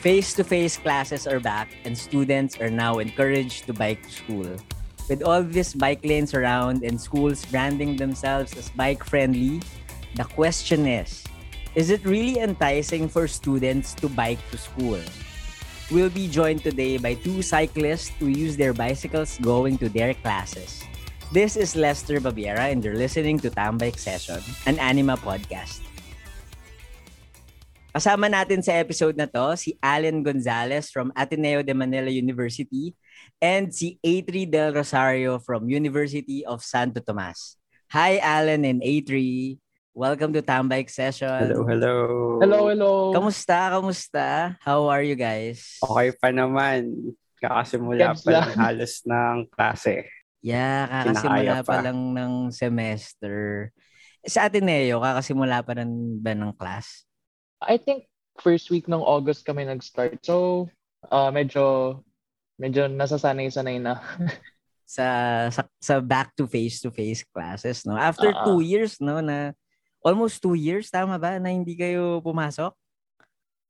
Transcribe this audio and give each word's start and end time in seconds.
Face-to-face 0.00 0.78
classes 0.78 1.26
are 1.26 1.40
back 1.40 1.68
and 1.84 1.92
students 1.92 2.56
are 2.60 2.70
now 2.70 2.98
encouraged 2.98 3.66
to 3.66 3.72
bike 3.72 4.02
to 4.02 4.10
school. 4.10 4.48
With 5.08 5.22
all 5.22 5.42
these 5.42 5.74
bike 5.74 6.00
lanes 6.04 6.32
around 6.32 6.84
and 6.84 7.00
schools 7.00 7.44
branding 7.44 7.96
themselves 7.96 8.56
as 8.56 8.70
bike-friendly, 8.70 9.60
the 10.16 10.24
question 10.24 10.86
is, 10.86 11.24
is 11.74 11.90
it 11.90 12.04
really 12.04 12.38
enticing 12.38 13.08
for 13.08 13.28
students 13.28 13.92
to 14.00 14.08
bike 14.08 14.40
to 14.50 14.58
school? 14.58 15.00
We'll 15.90 16.08
be 16.08 16.28
joined 16.28 16.62
today 16.62 16.96
by 16.96 17.14
two 17.14 17.42
cyclists 17.42 18.14
who 18.18 18.28
use 18.28 18.56
their 18.56 18.72
bicycles 18.72 19.38
going 19.42 19.76
to 19.78 19.88
their 19.88 20.14
classes. 20.14 20.82
This 21.32 21.56
is 21.56 21.76
Lester 21.76 22.20
Babiera 22.20 22.72
and 22.72 22.82
you're 22.82 22.96
listening 22.96 23.38
to 23.40 23.50
Tambike 23.50 23.98
Session, 23.98 24.40
an 24.66 24.78
anima 24.78 25.16
podcast. 25.16 25.89
Kasama 27.90 28.30
natin 28.30 28.62
sa 28.62 28.78
episode 28.78 29.18
na 29.18 29.26
to 29.26 29.58
si 29.58 29.74
Allen 29.82 30.22
Gonzalez 30.22 30.94
from 30.94 31.10
Ateneo 31.10 31.58
de 31.66 31.74
Manila 31.74 32.06
University 32.06 32.94
and 33.42 33.74
si 33.74 33.98
A3 33.98 34.46
Del 34.46 34.70
Rosario 34.70 35.42
from 35.42 35.66
University 35.66 36.46
of 36.46 36.62
Santo 36.62 37.02
Tomas. 37.02 37.58
Hi 37.90 38.22
Allen 38.22 38.62
and 38.62 38.78
A3. 38.78 39.10
Welcome 39.90 40.30
to 40.38 40.42
Tambike 40.46 40.86
Session. 40.86 41.50
Hello, 41.50 41.66
hello. 41.66 41.96
Hello, 42.38 42.60
hello. 42.70 42.92
Kamusta? 43.10 43.74
Kamusta? 43.74 44.54
How 44.62 44.86
are 44.86 45.02
you 45.02 45.18
guys? 45.18 45.82
Okay 45.82 46.14
pa 46.14 46.30
naman. 46.30 46.94
Kakasimula 47.42 48.14
Kebs 48.14 48.22
pa 48.22 48.30
lang. 48.38 48.50
halos 48.54 49.02
ng 49.02 49.50
klase. 49.50 50.06
Yeah, 50.46 50.86
kakasimula 50.86 51.66
pa 51.66 51.82
pa. 51.82 51.82
lang 51.82 52.14
ng 52.14 52.54
semester. 52.54 53.74
Sa 54.22 54.46
Ateneo, 54.46 55.02
kakasimula 55.02 55.66
pa 55.66 55.82
rin 55.82 55.90
ba 56.22 56.38
ng 56.38 56.54
class? 56.54 57.09
I 57.60 57.76
think 57.76 58.08
first 58.40 58.72
week 58.72 58.88
ng 58.88 59.00
August 59.00 59.44
kami 59.44 59.68
nag-start. 59.68 60.24
So, 60.24 60.66
uh, 61.12 61.30
medyo 61.30 62.00
medyo 62.60 62.88
nasasanay-sanay 62.88 63.80
na. 63.80 64.00
sa 64.90 65.06
sa, 65.54 65.62
sa 65.78 65.94
back 66.02 66.34
to 66.34 66.50
face 66.50 66.82
to 66.82 66.90
face 66.90 67.22
classes 67.30 67.86
no 67.86 67.94
after 67.94 68.34
ah. 68.34 68.42
two 68.42 68.58
years 68.58 68.98
no 68.98 69.22
na 69.22 69.54
almost 70.02 70.42
two 70.42 70.58
years 70.58 70.90
tama 70.90 71.14
ba 71.14 71.38
na 71.38 71.54
hindi 71.54 71.78
kayo 71.78 72.18
pumasok 72.18 72.74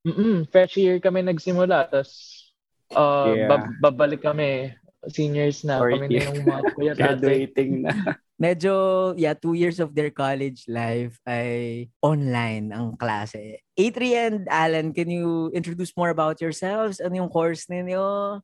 Mm-mm, 0.00 0.48
fresh 0.48 0.80
year 0.80 0.96
kami 0.96 1.20
nagsimula. 1.20 1.92
Tapos, 1.92 2.48
uh, 2.96 3.36
Yeah. 3.36 3.48
bab- 3.52 3.76
babalik 3.84 4.24
kami. 4.24 4.72
Seniors 5.08 5.64
na. 5.64 5.80
Kami 5.80 5.96
na 5.96 6.06
year. 6.12 6.28
yung 6.28 6.44
mga 6.44 6.60
kuya. 6.76 6.92
Graduating 6.92 7.70
na. 7.88 7.92
medyo 8.40 8.72
yeah 9.20 9.36
two 9.36 9.52
years 9.52 9.76
of 9.84 9.92
their 9.92 10.08
college 10.08 10.64
life 10.64 11.12
ay 11.28 11.84
online 12.00 12.72
ang 12.72 12.96
klase 12.96 13.60
A3 13.76 13.98
and 14.16 14.40
Alan 14.48 14.96
can 14.96 15.12
you 15.12 15.52
introduce 15.52 15.92
more 15.92 16.08
about 16.08 16.40
yourselves 16.40 17.04
ano 17.04 17.20
yung 17.20 17.28
course 17.28 17.68
ninyo 17.68 18.40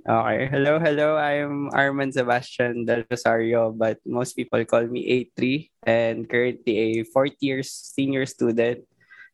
Okay. 0.00 0.48
Hello, 0.48 0.80
hello. 0.80 1.20
I'm 1.20 1.68
Arman 1.76 2.08
Sebastian 2.08 2.88
Del 2.88 3.04
Rosario, 3.12 3.68
but 3.68 4.00
most 4.08 4.32
people 4.32 4.64
call 4.64 4.88
me 4.88 5.04
A3 5.04 5.68
and 5.84 6.24
currently 6.24 6.74
a 6.74 6.88
fourth 7.04 7.36
year 7.44 7.60
senior 7.60 8.24
student 8.24 8.80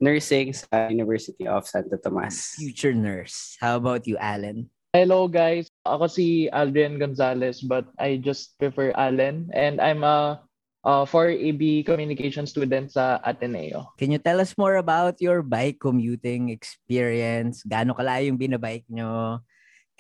nursing 0.03 0.51
sa 0.51 0.91
University 0.91 1.47
of 1.47 1.65
Santo 1.71 1.97
Tomas. 1.97 2.59
future 2.59 2.93
nurse 2.93 3.57
how 3.63 3.79
about 3.79 4.05
you 4.11 4.19
Alan 4.21 4.67
Hello 4.97 5.29
guys. 5.29 5.69
Ako 5.85 6.09
si 6.09 6.49
Aldrian 6.49 6.97
Gonzalez 6.97 7.61
but 7.61 7.85
I 8.01 8.17
just 8.17 8.57
prefer 8.57 8.97
Allen. 8.97 9.53
And 9.53 9.77
I'm 9.77 10.01
a, 10.01 10.41
a 10.89 11.05
4AB 11.05 11.85
communication 11.85 12.49
student 12.49 12.89
sa 12.89 13.21
Ateneo. 13.21 13.93
Can 14.01 14.09
you 14.09 14.17
tell 14.17 14.41
us 14.41 14.57
more 14.57 14.81
about 14.81 15.21
your 15.21 15.45
bike 15.45 15.85
commuting 15.85 16.49
experience? 16.49 17.61
Gaano 17.69 17.93
kalayo 17.93 18.33
yung 18.33 18.41
binabike 18.41 18.89
nyo? 18.89 19.45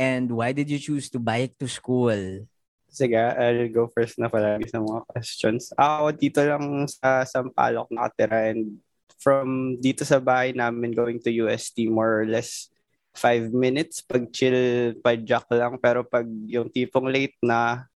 And 0.00 0.32
why 0.32 0.56
did 0.56 0.72
you 0.72 0.80
choose 0.80 1.12
to 1.12 1.20
bike 1.20 1.60
to 1.60 1.68
school? 1.68 2.48
Sige, 2.88 3.20
I'll 3.20 3.68
go 3.68 3.92
first 3.92 4.16
na 4.16 4.32
palagi 4.32 4.72
sa 4.72 4.80
mga 4.80 5.04
questions. 5.12 5.76
Ako 5.76 6.16
dito 6.16 6.40
lang 6.40 6.88
sa 6.88 7.28
Sampaloc 7.28 7.92
nakatira 7.92 8.48
and 8.48 8.80
from 9.20 9.76
dito 9.76 10.08
sa 10.08 10.24
bahay 10.24 10.56
namin 10.56 10.96
going 10.96 11.20
to 11.20 11.28
UST 11.28 11.84
more 11.92 12.24
or 12.24 12.24
less 12.24 12.72
five 13.16 13.48
minutes 13.50 14.04
pag 14.04 14.28
chill 14.30 14.94
padjak 15.00 15.48
lang 15.50 15.80
pero 15.80 16.04
pag 16.06 16.28
yung 16.46 16.68
tipong 16.70 17.08
late 17.08 17.36
na 17.42 17.88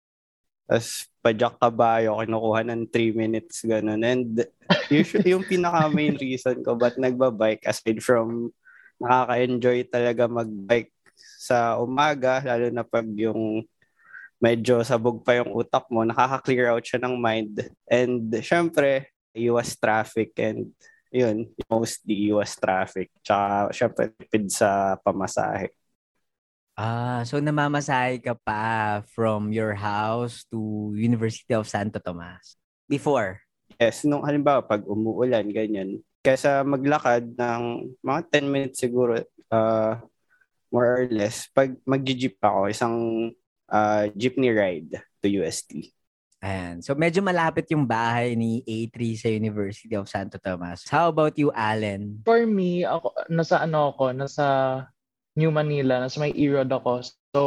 tas 0.65 1.05
padjak 1.19 1.59
kabayo 1.59 2.17
kinukuha 2.23 2.61
ng 2.65 2.87
3 2.87 3.13
minutes 3.13 3.67
ganun 3.67 4.01
and 4.01 4.47
usually 4.89 5.35
yung 5.35 5.43
pinaka 5.43 5.91
main 5.91 6.15
reason 6.23 6.63
ko 6.63 6.73
ba't 6.79 6.95
nagbabike 6.95 7.61
aside 7.67 7.99
from 7.99 8.49
nakaka-enjoy 9.01 9.83
talaga 9.91 10.27
magbike 10.27 10.93
sa 11.39 11.75
umaga 11.79 12.39
lalo 12.45 12.71
na 12.71 12.85
pag 12.85 13.07
yung 13.17 13.63
medyo 14.39 14.81
sabog 14.87 15.21
pa 15.21 15.35
yung 15.37 15.51
utak 15.51 15.85
mo, 15.91 16.07
nakaka-clear 16.07 16.71
out 16.71 16.83
siya 16.83 17.03
ng 17.03 17.15
mind. 17.19 17.59
And 17.85 18.31
syempre, 18.39 19.11
iwas 19.35 19.75
traffic 19.75 20.31
and 20.39 20.71
yun, 21.09 21.49
mostly 21.69 22.29
iwas 22.29 22.55
traffic. 22.57 23.09
Tsaka 23.21 23.73
syempre, 23.73 24.13
tipid 24.15 24.49
sa 24.53 24.97
pamasahe. 25.01 25.73
Ah, 26.79 27.27
so 27.27 27.43
namamasahe 27.43 28.23
ka 28.23 28.39
pa 28.39 29.03
from 29.11 29.51
your 29.51 29.75
house 29.75 30.47
to 30.47 30.89
University 30.95 31.51
of 31.51 31.67
Santo 31.67 31.99
Tomas 31.99 32.55
before. 32.87 33.43
Yes, 33.75 34.07
nung 34.07 34.23
halimbawa, 34.23 34.63
pag 34.63 34.87
umuulan, 34.87 35.43
ganyan. 35.51 35.99
Kaysa 36.23 36.63
maglakad 36.63 37.35
ng 37.35 37.63
mga 37.99 38.21
10 38.31 38.47
minutes 38.47 38.79
siguro, 38.79 39.19
uh, 39.51 39.99
more 40.71 41.03
or 41.03 41.05
less, 41.11 41.51
pag 41.51 41.75
mag-jeep 41.83 42.39
ako, 42.39 42.71
isang 42.71 42.95
uh, 43.67 44.03
jeepney 44.15 44.55
ride 44.55 45.03
to 45.19 45.27
UST. 45.27 45.91
Ayan. 46.39 46.79
So 46.79 46.95
medyo 46.95 47.19
malapit 47.19 47.67
yung 47.71 47.83
bahay 47.83 48.31
ni 48.31 48.63
A3 48.63 48.95
sa 49.19 49.27
University 49.27 49.91
of 49.99 50.07
Santo 50.07 50.39
Tomas. 50.39 50.87
How 50.87 51.11
about 51.11 51.35
you, 51.35 51.51
Alan? 51.51 52.23
For 52.23 52.47
me, 52.47 52.87
ako, 52.87 53.11
nasa 53.27 53.59
ano 53.59 53.91
ako, 53.91 54.15
nasa 54.15 54.45
New 55.35 55.51
Manila, 55.51 55.99
nasa 55.99 56.19
may 56.19 56.31
E-Road 56.35 56.71
ako. 56.71 57.03
So, 57.35 57.41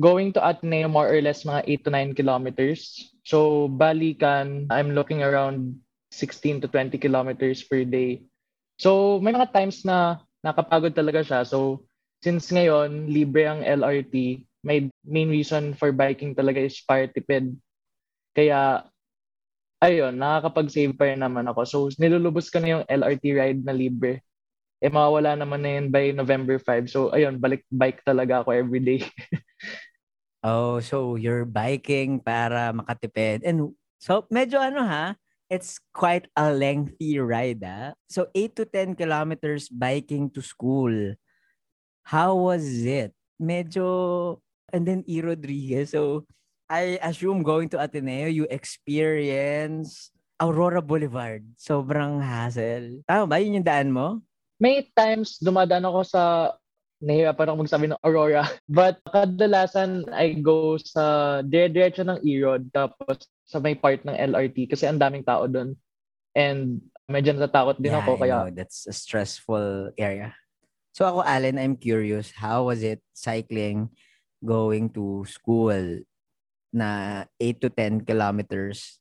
going 0.00 0.32
to 0.36 0.44
Ateneo 0.44 0.88
more 0.88 1.08
or 1.08 1.20
less 1.24 1.44
mga 1.44 1.64
8 1.84 1.84
to 1.84 1.90
9 1.92 2.18
kilometers. 2.18 2.80
So, 3.24 3.68
balikan, 3.68 4.68
I'm 4.68 4.92
looking 4.92 5.24
around 5.24 5.80
16 6.12 6.64
to 6.64 6.68
20 6.68 7.00
kilometers 7.00 7.64
per 7.64 7.84
day. 7.84 8.24
So, 8.76 9.20
may 9.24 9.32
mga 9.32 9.52
times 9.56 9.84
na 9.88 10.20
nakapagod 10.44 10.92
talaga 10.92 11.24
siya. 11.24 11.48
So, 11.48 11.88
since 12.20 12.52
ngayon, 12.52 13.08
libre 13.08 13.48
ang 13.48 13.64
LRT, 13.64 14.44
my 14.66 14.84
main 15.06 15.30
reason 15.32 15.72
for 15.72 15.92
biking 15.96 16.36
talaga 16.36 16.60
is 16.60 16.76
para 16.84 17.08
tipid. 17.08 17.56
Kaya, 18.36 18.84
ayun, 19.80 20.12
nakakapag-save 20.20 20.92
pa 20.92 21.08
rin 21.08 21.24
naman 21.24 21.48
ako. 21.48 21.60
So, 21.64 21.78
nilulubos 21.96 22.52
ko 22.52 22.60
na 22.60 22.68
yung 22.76 22.84
LRT 22.84 23.24
ride 23.32 23.62
na 23.64 23.72
libre. 23.72 24.20
Eh, 24.84 24.92
mawawala 24.92 25.40
naman 25.40 25.64
na 25.64 25.80
yun 25.80 25.88
by 25.88 26.12
November 26.12 26.60
5. 26.60 26.84
So, 26.92 27.08
ayun, 27.16 27.40
balik 27.40 27.64
bike 27.72 28.04
talaga 28.04 28.44
ako 28.44 28.52
everyday. 28.52 29.00
Oh, 30.46 30.78
so 30.78 31.18
you're 31.18 31.42
biking 31.42 32.22
para 32.22 32.70
makatipid. 32.70 33.42
And 33.42 33.74
so 33.98 34.30
medyo 34.30 34.62
ano 34.62 34.86
ha, 34.86 35.18
it's 35.50 35.82
quite 35.90 36.30
a 36.38 36.54
lengthy 36.54 37.18
ride 37.18 37.66
ah. 37.66 37.98
So 38.06 38.30
8 38.30 38.54
to 38.62 38.64
10 38.70 38.94
kilometers 38.94 39.66
biking 39.66 40.30
to 40.38 40.42
school. 40.46 41.18
How 42.06 42.38
was 42.38 42.62
it? 42.62 43.10
Medyo 43.42 44.38
and 44.70 44.86
then 44.86 45.02
E. 45.10 45.18
Rodriguez. 45.18 45.90
So 45.90 46.30
I 46.66 46.98
assume 46.98 47.46
going 47.46 47.70
to 47.70 47.78
Ateneo, 47.78 48.26
you 48.26 48.46
experience 48.50 50.10
Aurora 50.42 50.82
Boulevard. 50.82 51.46
Sobrang 51.54 52.18
hassle. 52.18 53.06
Tama 53.06 53.30
ba? 53.30 53.38
Yun 53.38 53.62
yung 53.62 53.66
daan 53.66 53.94
mo? 53.94 54.20
May 54.58 54.90
times 54.90 55.38
dumadaan 55.38 55.86
ako 55.86 56.00
sa 56.02 56.22
nahihirapan 56.98 57.46
ako 57.46 57.56
magsabi 57.62 57.86
ng 57.86 58.02
Aurora. 58.02 58.44
But 58.66 58.98
kadalasan 59.06 60.10
I 60.10 60.42
go 60.42 60.74
sa 60.80 61.38
dire-diretso 61.46 62.02
ng 62.02 62.20
E-Road 62.26 62.74
tapos 62.74 63.30
sa 63.46 63.62
may 63.62 63.78
part 63.78 64.02
ng 64.02 64.16
LRT 64.16 64.74
kasi 64.74 64.90
ang 64.90 64.98
daming 64.98 65.22
tao 65.22 65.46
doon. 65.46 65.78
And 66.34 66.82
medyo 67.06 67.30
natatakot 67.30 67.78
din 67.78 67.94
Yeah, 67.94 68.02
ako 68.02 68.18
I 68.18 68.20
kaya 68.26 68.34
know. 68.34 68.50
That's 68.50 68.90
a 68.90 68.94
stressful 68.96 69.94
area. 69.94 70.34
So 70.98 71.06
ako, 71.06 71.22
Allen, 71.22 71.60
I'm 71.60 71.78
curious, 71.78 72.32
how 72.34 72.66
was 72.72 72.82
it 72.82 73.04
cycling 73.12 73.92
going 74.40 74.90
to 74.96 75.28
school 75.28 76.02
na 76.76 77.24
8 77.40 77.64
to 77.64 77.68
10 77.72 78.04
kilometers? 78.04 79.00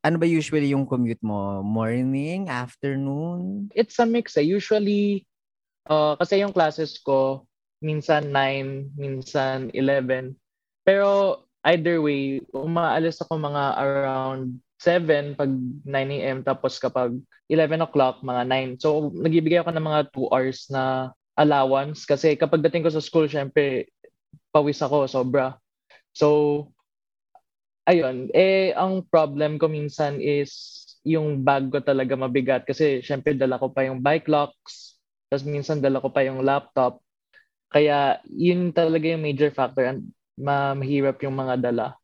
Ano 0.00 0.16
ba 0.16 0.24
usually 0.24 0.72
yung 0.72 0.88
commute 0.88 1.20
mo? 1.20 1.60
Morning, 1.60 2.48
afternoon? 2.48 3.68
it's 3.76 4.00
a 4.00 4.08
mix 4.08 4.34
eh. 4.40 4.42
Usually, 4.42 5.28
uh, 5.86 6.16
kasi 6.16 6.40
yung 6.40 6.56
classes 6.56 6.96
ko, 6.98 7.44
minsan 7.84 8.32
9, 8.32 8.96
minsan 8.96 9.68
11. 9.76 10.34
Pero 10.82 11.44
either 11.68 12.00
way, 12.00 12.42
umaalis 12.50 13.20
ako 13.22 13.38
mga 13.38 13.64
around 13.78 14.58
7 14.82 15.38
pag 15.38 15.50
9 15.86 15.86
a.m. 16.18 16.42
tapos 16.42 16.82
kapag 16.82 17.14
11 17.46 17.86
o'clock, 17.86 18.18
mga 18.26 18.42
9. 18.78 18.82
So, 18.82 19.14
nagbibigay 19.14 19.62
ako 19.62 19.70
ng 19.70 19.86
mga 19.86 20.00
2 20.10 20.34
hours 20.34 20.66
na 20.74 21.14
allowance 21.38 22.02
kasi 22.02 22.34
kapag 22.34 22.66
dating 22.66 22.82
ko 22.82 22.90
sa 22.90 23.02
school, 23.02 23.30
syempre, 23.30 23.86
pawis 24.50 24.82
ako, 24.82 25.06
sobra. 25.06 25.54
So, 26.10 26.66
ayun. 27.86 28.30
Eh, 28.32 28.74
ang 28.74 29.02
problem 29.06 29.58
ko 29.58 29.66
minsan 29.66 30.18
is 30.22 30.82
yung 31.02 31.42
bag 31.42 31.66
ko 31.70 31.82
talaga 31.82 32.14
mabigat 32.14 32.62
kasi 32.62 33.02
syempre 33.02 33.34
dala 33.34 33.58
ko 33.58 33.70
pa 33.74 33.82
yung 33.82 33.98
bike 33.98 34.30
locks, 34.30 34.98
tapos 35.26 35.42
minsan 35.42 35.82
dala 35.82 35.98
ko 35.98 36.08
pa 36.10 36.22
yung 36.22 36.46
laptop. 36.46 37.02
Kaya 37.72 38.20
yun 38.28 38.70
talaga 38.70 39.10
yung 39.10 39.24
major 39.24 39.50
factor 39.50 39.88
and 39.88 40.06
mahirap 40.38 41.18
yung 41.24 41.34
mga 41.34 41.72
dala. 41.72 41.96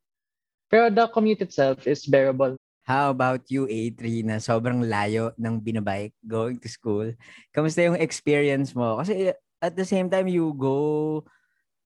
Pero 0.69 0.93
the 0.93 1.07
commute 1.13 1.45
itself 1.45 1.87
is 1.87 2.05
bearable. 2.05 2.57
How 2.89 3.13
about 3.13 3.45
you, 3.53 3.69
A3, 3.69 4.25
na 4.25 4.41
sobrang 4.41 4.81
layo 4.81 5.37
ng 5.37 5.61
binabike 5.61 6.17
going 6.25 6.57
to 6.57 6.73
school? 6.73 7.13
Kamusta 7.53 7.85
yung 7.85 8.01
experience 8.01 8.73
mo? 8.73 8.97
Kasi 8.97 9.37
at 9.61 9.77
the 9.77 9.85
same 9.85 10.09
time, 10.09 10.25
you 10.25 10.57
go 10.57 11.21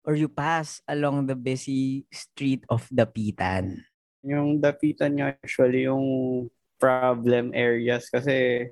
or 0.07 0.15
you 0.15 0.31
pass 0.31 0.79
along 0.87 1.27
the 1.27 1.35
busy 1.35 2.07
street 2.15 2.63
of 2.71 2.87
Dapitan. 2.89 3.83
Yung 4.23 4.63
Dapitan 4.63 5.19
nga 5.19 5.35
usually 5.43 5.91
yung 5.91 6.07
problem 6.79 7.51
areas 7.51 8.07
kasi 8.07 8.71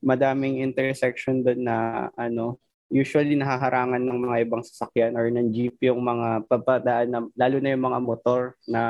madaming 0.00 0.64
intersection 0.64 1.44
doon 1.44 1.62
na 1.68 2.08
ano 2.16 2.56
usually 2.92 3.32
nahaharangan 3.36 4.04
ng 4.04 4.18
mga 4.28 4.36
ibang 4.44 4.60
sasakyan 4.60 5.16
or 5.16 5.28
ng 5.32 5.48
jeep 5.48 5.80
yung 5.80 6.04
mga 6.04 6.44
papadaan 6.44 7.08
na, 7.08 7.20
lalo 7.32 7.56
na 7.56 7.72
yung 7.72 7.84
mga 7.88 8.00
motor 8.04 8.42
na 8.68 8.82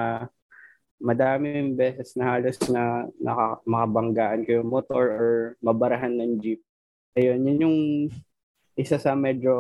madami 0.98 1.70
beses 1.74 2.18
na 2.18 2.34
halos 2.34 2.58
na 2.66 3.06
naka, 3.22 3.62
makabanggaan 3.62 4.42
ko 4.42 4.50
yung 4.58 4.70
motor 4.70 5.04
or 5.06 5.30
mabarahan 5.62 6.14
ng 6.18 6.42
jeep. 6.42 6.58
Ayun, 7.14 7.46
yun 7.46 7.58
yung 7.62 7.78
isa 8.72 8.96
sa 8.96 9.12
medyo 9.12 9.52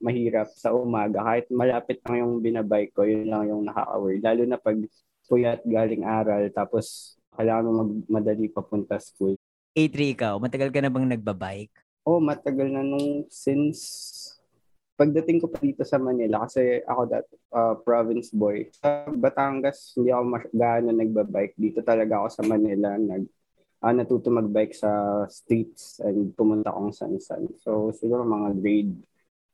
mahirap 0.00 0.48
sa 0.56 0.72
umaga. 0.72 1.20
Kahit 1.20 1.46
malapit 1.52 2.00
lang 2.04 2.16
yung 2.24 2.32
binabike 2.40 2.96
ko, 2.96 3.04
yun 3.04 3.28
lang 3.28 3.48
yung 3.48 3.62
nakaka-worry. 3.68 4.20
Lalo 4.24 4.42
na 4.48 4.56
pag 4.56 4.78
puyat 5.28 5.60
galing 5.64 6.04
aral, 6.04 6.44
tapos 6.52 7.16
kailangan 7.36 7.66
mo 7.68 7.70
magmadali 7.84 8.48
papunta 8.48 8.96
school. 9.00 9.36
A3 9.74 10.14
ikaw, 10.14 10.38
matagal 10.38 10.70
ka 10.70 10.80
na 10.80 10.92
bang 10.92 11.08
nagbabike? 11.08 11.74
Oh, 12.04 12.20
matagal 12.20 12.68
na 12.68 12.84
nung 12.84 13.26
since 13.32 13.80
pagdating 14.94 15.42
ko 15.42 15.50
pa 15.50 15.58
dito 15.58 15.82
sa 15.82 15.98
Manila 15.98 16.46
kasi 16.46 16.78
ako 16.86 17.02
that 17.10 17.26
uh, 17.50 17.74
province 17.82 18.30
boy. 18.30 18.70
Sa 18.78 19.10
Batangas, 19.10 19.92
hindi 19.98 20.14
ako 20.14 20.24
mas 20.24 20.44
gaano 20.54 20.88
nagbabike. 20.94 21.58
Dito 21.58 21.82
talaga 21.82 22.22
ako 22.22 22.28
sa 22.30 22.42
Manila 22.46 22.94
nag 22.94 23.26
uh, 23.84 23.92
natuto 23.92 24.32
magbike 24.32 24.72
sa 24.72 25.22
streets 25.28 26.00
and 26.00 26.32
pumunta 26.32 26.72
akong 26.72 26.96
san-san. 26.96 27.44
So 27.60 27.92
siguro 27.92 28.24
mga 28.24 28.56
grade 28.56 28.96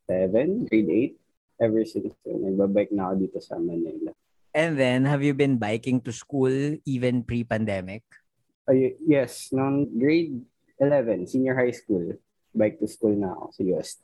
7, 0.07 0.71
grade 0.71 1.19
8 1.59 1.67
ever 1.67 1.83
since 1.83 2.15
yun, 2.23 2.47
nagbabike 2.47 2.95
na 2.95 3.11
ako 3.11 3.15
dito 3.27 3.39
sa 3.43 3.59
Manila. 3.59 4.15
And 4.51 4.75
then, 4.75 5.07
have 5.07 5.23
you 5.23 5.31
been 5.31 5.63
biking 5.63 6.03
to 6.03 6.11
school 6.11 6.51
even 6.83 7.23
pre-pandemic? 7.23 8.03
Uh, 8.67 8.99
yes, 8.99 9.55
noong 9.55 9.95
grade 9.95 10.43
11, 10.83 11.31
senior 11.31 11.55
high 11.55 11.71
school, 11.71 12.19
bike 12.51 12.83
to 12.83 12.91
school 12.91 13.15
na 13.15 13.31
ako 13.31 13.47
sa 13.55 13.63
UST. 13.63 14.03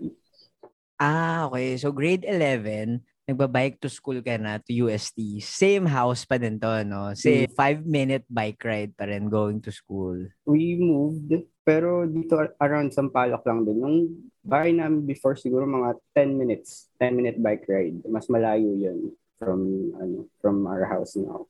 Ah, 1.03 1.51
okay. 1.51 1.75
So 1.77 1.91
grade 1.91 2.23
11, 2.23 3.03
nagbabike 3.27 3.83
to 3.83 3.91
school 3.91 4.23
ka 4.23 4.39
na 4.39 4.63
to 4.63 4.71
UST. 4.87 5.43
Same 5.43 5.85
house 5.91 6.23
pa 6.23 6.39
din 6.39 6.63
to, 6.63 6.87
no? 6.87 7.11
Say, 7.19 7.51
mm. 7.51 7.53
five-minute 7.59 8.23
bike 8.31 8.63
ride 8.63 8.95
pa 8.95 9.11
rin 9.11 9.27
going 9.27 9.59
to 9.67 9.75
school. 9.75 10.15
We 10.47 10.79
moved, 10.79 11.35
pero 11.67 12.07
dito 12.07 12.39
around 12.63 12.95
Sampaloc 12.95 13.43
lang 13.43 13.67
din. 13.67 13.83
Nung 13.83 13.99
bahay 14.47 14.71
namin 14.71 15.03
before, 15.03 15.35
siguro 15.35 15.67
mga 15.67 15.99
10 16.15 16.39
minutes, 16.39 16.87
10-minute 17.03 17.43
bike 17.43 17.67
ride. 17.67 17.99
Mas 18.07 18.31
malayo 18.31 18.71
yun 18.79 19.11
from 19.37 19.93
ano 20.01 20.31
from 20.41 20.65
our 20.65 20.87
house 20.87 21.19
now. 21.19 21.45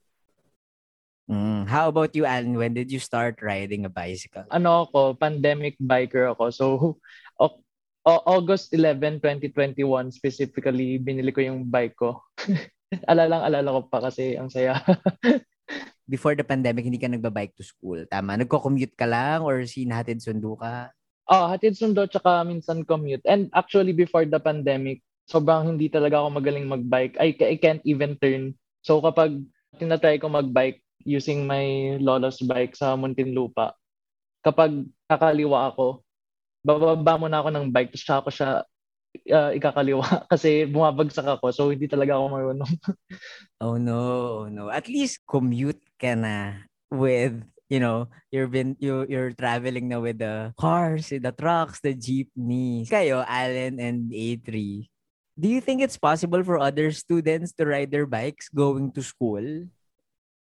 Mm. 1.27 1.67
How 1.67 1.91
about 1.91 2.15
you, 2.15 2.25
Alan? 2.25 2.55
When 2.55 2.73
did 2.73 2.91
you 2.91 3.03
start 3.03 3.43
riding 3.43 3.85
a 3.85 3.91
bicycle? 3.91 4.47
Ano 4.49 4.87
ako, 4.87 5.19
pandemic 5.19 5.75
biker 5.83 6.31
ako. 6.31 6.55
So, 6.55 6.67
o- 8.07 8.25
August 8.25 8.71
11, 8.71 9.19
2021 9.19 10.15
specifically, 10.15 11.03
binili 11.03 11.35
ko 11.35 11.43
yung 11.43 11.67
bike 11.67 11.99
ko. 11.99 12.23
alalang 13.11 13.43
alala 13.43 13.75
ko 13.75 13.81
pa 13.91 13.99
kasi 13.99 14.39
ang 14.39 14.47
saya. 14.47 14.79
Before 16.07 16.39
the 16.39 16.47
pandemic, 16.47 16.87
hindi 16.87 17.03
ka 17.03 17.11
nagbabike 17.11 17.59
to 17.59 17.67
school. 17.67 18.07
Tama? 18.07 18.39
Nagko-commute 18.39 18.95
ka 18.95 19.11
lang 19.11 19.43
or 19.43 19.67
sinahatid 19.67 20.23
sundo 20.23 20.55
ka? 20.55 20.95
Oh, 21.27 21.51
hatid 21.51 21.75
sundo 21.75 22.07
tsaka 22.07 22.47
minsan 22.47 22.87
commute. 22.87 23.27
And 23.27 23.51
actually, 23.51 23.91
before 23.91 24.23
the 24.23 24.39
pandemic, 24.39 25.03
sobrang 25.27 25.75
hindi 25.75 25.91
talaga 25.91 26.23
ako 26.23 26.39
magaling 26.39 26.71
magbike. 26.71 27.19
I, 27.19 27.35
I 27.35 27.59
can't 27.59 27.83
even 27.83 28.15
turn. 28.23 28.55
So 28.87 29.03
kapag 29.03 29.43
tinatry 29.83 30.23
ko 30.23 30.31
magbike 30.31 30.87
using 31.03 31.43
my 31.43 31.99
lolo's 31.99 32.39
bike 32.39 32.79
sa 32.79 32.95
Muntinlupa, 32.95 33.75
kapag 34.47 34.87
kakaliwa 35.11 35.75
ako, 35.75 36.06
bababa 36.67 37.15
muna 37.15 37.39
ako 37.39 37.49
ng 37.55 37.67
bike, 37.71 37.95
tapos 37.95 38.27
ako 38.27 38.31
siya 38.35 38.51
uh, 39.31 39.51
ikakaliwa 39.55 40.03
kasi 40.33 40.67
bumabagsak 40.67 41.27
ako. 41.39 41.55
So 41.55 41.71
hindi 41.71 41.87
talaga 41.87 42.19
ako 42.19 42.27
marunong. 42.27 42.73
oh 43.65 43.79
no, 43.79 44.01
oh 44.43 44.47
no. 44.51 44.69
At 44.69 44.91
least 44.91 45.23
commute 45.25 45.81
ka 45.97 46.19
na 46.19 46.67
with 46.91 47.39
you 47.71 47.79
know, 47.83 48.07
you're 48.31 48.51
been 48.51 48.75
you 48.79 49.07
you're 49.07 49.35
traveling 49.35 49.91
na 49.91 50.03
with 50.03 50.19
the 50.19 50.51
cars, 50.59 51.11
the 51.11 51.35
trucks, 51.35 51.79
the 51.83 51.95
jeepneys. 51.95 52.91
Kayo, 52.91 53.23
Allen 53.27 53.79
and 53.79 54.11
A3, 54.11 54.87
do 55.39 55.47
you 55.49 55.61
think 55.61 55.83
it's 55.83 55.99
possible 55.99 56.43
for 56.43 56.59
other 56.59 56.91
students 56.91 57.53
to 57.59 57.67
ride 57.67 57.91
their 57.91 58.07
bikes 58.07 58.49
going 58.49 58.91
to 58.95 59.03
school? 59.03 59.43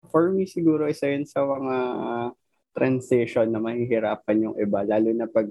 For 0.06 0.30
me, 0.30 0.46
siguro 0.46 0.86
isa 0.86 1.10
yun 1.10 1.26
sa 1.26 1.42
mga 1.42 1.76
transition 2.76 3.50
na 3.50 3.58
mahihirapan 3.58 4.46
yung 4.46 4.56
iba, 4.60 4.86
lalo 4.86 5.10
na 5.10 5.26
pag 5.26 5.50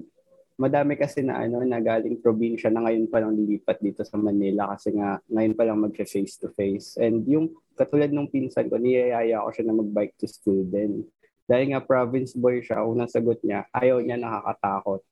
madami 0.56 0.96
kasi 0.96 1.20
na 1.20 1.44
ano 1.44 1.60
na 1.62 1.80
galing 1.84 2.16
probinsya 2.16 2.72
na 2.72 2.80
ngayon 2.88 3.12
pa 3.12 3.20
lang 3.20 3.36
lilipat 3.36 3.76
dito 3.84 4.00
sa 4.08 4.16
Manila 4.16 4.72
kasi 4.72 4.96
nga 4.96 5.20
ngayon 5.28 5.52
pa 5.52 5.68
lang 5.68 5.84
mag 5.84 5.92
face 5.92 6.40
to 6.40 6.48
face 6.56 6.96
and 6.96 7.28
yung 7.28 7.52
katulad 7.76 8.08
nung 8.08 8.32
pinsan 8.32 8.72
ko 8.72 8.80
niyayaya 8.80 9.44
ko 9.44 9.52
siya 9.52 9.64
na 9.68 9.76
mag-bike 9.76 10.16
to 10.16 10.24
school 10.24 10.64
din. 10.64 11.04
Dahil 11.46 11.76
nga 11.76 11.84
province 11.84 12.32
boy 12.32 12.64
siya 12.64 12.82
unang 12.82 13.12
sagot 13.12 13.38
niya 13.44 13.68
ayaw 13.70 14.00
niya 14.00 14.16
nakakatakot. 14.16 15.04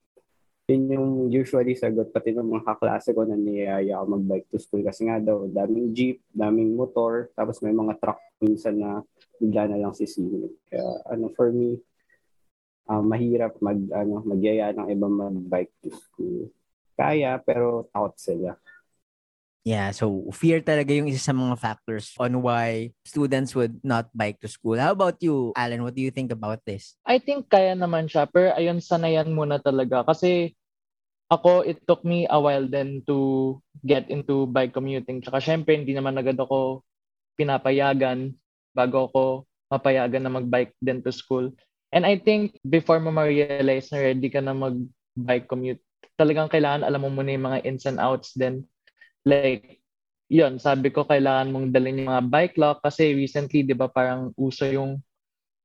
Yun 0.64 0.82
yung 0.88 1.08
usually 1.29 1.76
sagot 1.76 2.08
pati 2.08 2.32
ng 2.32 2.48
mga 2.48 2.65
kaklase 2.65 3.13
ko 3.13 3.29
na 3.29 3.36
niyaya 3.36 4.01
ako 4.01 4.17
mag-bike 4.17 4.48
to 4.48 4.56
school 4.56 4.81
kasi 4.81 5.05
nga 5.05 5.20
daw 5.20 5.44
daming 5.44 5.93
jeep, 5.93 6.24
daming 6.32 6.72
motor, 6.72 7.29
tapos 7.36 7.60
may 7.60 7.77
mga 7.77 8.01
truck 8.01 8.17
minsan 8.41 8.81
na 8.81 9.05
bigla 9.36 9.69
na 9.69 9.77
lang 9.77 9.93
sisingit. 9.93 10.56
Kaya 10.72 10.89
ano 11.13 11.29
for 11.36 11.53
me, 11.53 11.77
uh, 12.88 13.03
mahirap 13.05 13.56
mag 13.60 13.81
ano 13.93 14.24
magyaya 14.24 14.72
ng 14.72 14.88
ibang 14.93 15.14
mag-bike 15.14 15.72
to 15.84 15.91
school. 15.93 16.48
Kaya 16.94 17.41
pero 17.43 17.88
takot 17.91 18.14
sila. 18.17 18.50
Yeah, 19.64 19.96
so 19.96 20.29
fear 20.36 20.60
talaga 20.60 20.93
yung 20.93 21.08
isa 21.08 21.32
sa 21.32 21.32
mga 21.32 21.56
factors 21.56 22.12
on 22.20 22.44
why 22.44 22.93
students 23.00 23.56
would 23.56 23.81
not 23.81 24.12
bike 24.12 24.36
to 24.44 24.48
school. 24.48 24.76
How 24.76 24.93
about 24.93 25.17
you, 25.24 25.56
Alan? 25.56 25.81
What 25.81 25.96
do 25.96 26.05
you 26.05 26.12
think 26.12 26.29
about 26.36 26.60
this? 26.69 27.00
I 27.00 27.17
think 27.17 27.48
kaya 27.48 27.72
naman 27.72 28.05
siya, 28.05 28.29
pero 28.29 28.53
ayun, 28.53 28.84
sanayan 28.84 29.32
muna 29.32 29.56
talaga. 29.56 30.05
Kasi 30.05 30.53
ako, 31.32 31.64
it 31.64 31.81
took 31.88 32.05
me 32.05 32.29
a 32.29 32.36
while 32.36 32.69
then 32.69 33.00
to 33.08 33.56
get 33.81 34.12
into 34.12 34.44
bike 34.53 34.76
commuting. 34.76 35.24
Tsaka 35.24 35.41
syempre, 35.41 35.81
hindi 35.81 35.96
naman 35.96 36.20
agad 36.20 36.36
ako 36.36 36.84
pinapayagan 37.41 38.36
bago 38.76 39.08
ako 39.08 39.24
mapayagan 39.72 40.29
na 40.29 40.32
mag-bike 40.34 40.76
din 40.79 41.00
to 41.00 41.08
school. 41.08 41.48
And 41.94 42.03
I 42.03 42.19
think 42.19 42.58
before 42.67 42.98
mo 42.98 43.15
ma-realize 43.15 43.94
na 43.94 44.03
ready 44.03 44.27
ka 44.27 44.43
na 44.43 44.51
mag-bike 44.51 45.46
commute, 45.46 45.81
talagang 46.19 46.51
kailangan 46.51 46.82
alam 46.82 47.06
mo 47.06 47.10
muna 47.15 47.31
yung 47.31 47.46
mga 47.46 47.63
ins 47.63 47.86
and 47.86 48.03
outs 48.03 48.34
din 48.34 48.67
like, 49.24 49.81
yun, 50.29 50.60
sabi 50.60 50.93
ko 50.93 51.05
kailangan 51.05 51.51
mong 51.51 51.72
dalhin 51.72 52.05
yung 52.05 52.13
mga 52.13 52.29
bike 52.29 52.56
lock 52.60 52.79
kasi 52.84 53.17
recently, 53.17 53.65
di 53.65 53.77
ba, 53.77 53.89
parang 53.89 54.32
uso 54.36 54.69
yung, 54.69 55.01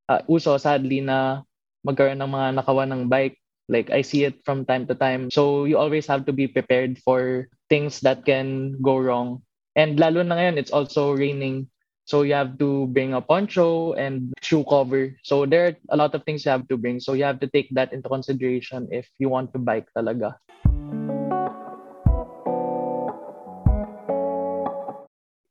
uh, 0.07 0.21
uso 0.27 0.55
sadly 0.57 1.03
na 1.03 1.43
magkaroon 1.83 2.19
ng 2.19 2.31
mga 2.31 2.47
nakawan 2.59 2.89
ng 2.91 3.03
bike. 3.07 3.37
Like, 3.69 3.93
I 3.93 4.01
see 4.01 4.25
it 4.25 4.41
from 4.41 4.65
time 4.65 4.89
to 4.89 4.97
time. 4.97 5.29
So, 5.29 5.69
you 5.69 5.77
always 5.77 6.09
have 6.09 6.25
to 6.25 6.33
be 6.33 6.49
prepared 6.49 6.97
for 7.05 7.45
things 7.69 8.01
that 8.01 8.25
can 8.25 8.73
go 8.81 8.97
wrong. 8.97 9.45
And 9.77 9.99
lalo 10.01 10.25
na 10.25 10.41
ngayon, 10.41 10.57
it's 10.57 10.73
also 10.73 11.13
raining. 11.13 11.69
So, 12.09 12.25
you 12.25 12.33
have 12.33 12.57
to 12.57 12.89
bring 12.89 13.13
a 13.13 13.21
poncho 13.21 13.93
and 13.93 14.33
shoe 14.41 14.65
cover. 14.65 15.13
So, 15.21 15.45
there 15.45 15.69
are 15.69 15.75
a 15.93 15.97
lot 16.01 16.17
of 16.17 16.25
things 16.25 16.41
you 16.41 16.49
have 16.49 16.65
to 16.73 16.77
bring. 16.81 16.97
So, 16.97 17.13
you 17.13 17.21
have 17.21 17.37
to 17.45 17.49
take 17.53 17.69
that 17.77 17.93
into 17.93 18.09
consideration 18.09 18.89
if 18.89 19.05
you 19.21 19.29
want 19.29 19.53
to 19.53 19.61
bike 19.61 19.85
talaga. 19.93 20.33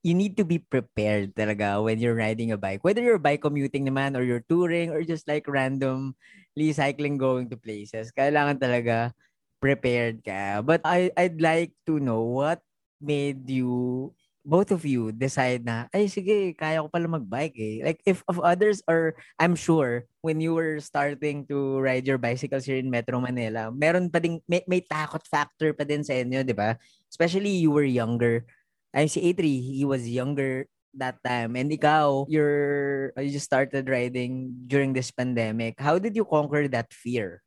you 0.02 0.14
need 0.14 0.40
to 0.40 0.46
be 0.46 0.56
prepared 0.56 1.34
talaga 1.36 1.82
when 1.84 2.00
you're 2.00 2.16
riding 2.16 2.50
a 2.50 2.56
bike. 2.56 2.80
Whether 2.80 3.02
you're 3.02 3.20
bike 3.20 3.42
commuting 3.42 3.84
naman 3.84 4.16
or 4.16 4.24
you're 4.24 4.46
touring 4.48 4.88
or 4.88 5.02
just 5.04 5.28
like 5.28 5.44
randomly 5.44 6.72
cycling 6.72 7.18
going 7.18 7.50
to 7.50 7.58
places. 7.60 8.08
Kailangan 8.16 8.56
talaga 8.56 9.12
prepared 9.60 10.24
ka. 10.24 10.62
But 10.62 10.80
I, 10.86 11.12
I'd 11.18 11.42
like 11.42 11.76
to 11.90 12.00
know 12.00 12.24
what 12.24 12.62
made 13.02 13.50
you 13.50 14.14
both 14.44 14.70
of 14.70 14.86
you 14.86 15.10
decide 15.12 15.64
na, 15.64 15.86
ay 15.92 16.08
sige, 16.08 16.56
kaya 16.56 16.80
ko 16.82 16.88
pala 16.88 17.08
magbike 17.08 17.58
eh. 17.58 17.76
Like 17.84 18.00
if 18.06 18.22
of 18.30 18.40
others 18.40 18.80
or 18.88 19.18
I'm 19.38 19.54
sure 19.54 20.08
when 20.22 20.40
you 20.40 20.54
were 20.54 20.80
starting 20.80 21.44
to 21.52 21.78
ride 21.78 22.06
your 22.06 22.18
bicycles 22.18 22.64
here 22.64 22.80
in 22.80 22.90
Metro 22.90 23.20
Manila, 23.20 23.70
meron 23.70 24.08
pa 24.08 24.18
ding, 24.18 24.40
may, 24.48 24.64
may 24.64 24.80
takot 24.80 25.22
factor 25.28 25.74
pa 25.74 25.84
din 25.84 26.02
sa 26.04 26.16
inyo, 26.16 26.46
di 26.46 26.54
ba? 26.56 26.78
Especially 27.10 27.60
you 27.60 27.70
were 27.70 27.86
younger. 27.86 28.46
Ay 28.94 29.06
si 29.06 29.20
A3, 29.20 29.42
he 29.44 29.84
was 29.84 30.08
younger 30.08 30.64
that 30.96 31.20
time. 31.22 31.56
And 31.56 31.70
ikaw, 31.70 32.26
you're, 32.28 33.12
you 33.16 33.30
just 33.30 33.46
started 33.46 33.88
riding 33.88 34.64
during 34.66 34.92
this 34.92 35.10
pandemic. 35.10 35.76
How 35.78 35.98
did 35.98 36.16
you 36.16 36.24
conquer 36.24 36.68
that 36.68 36.92
fear? 36.92 37.42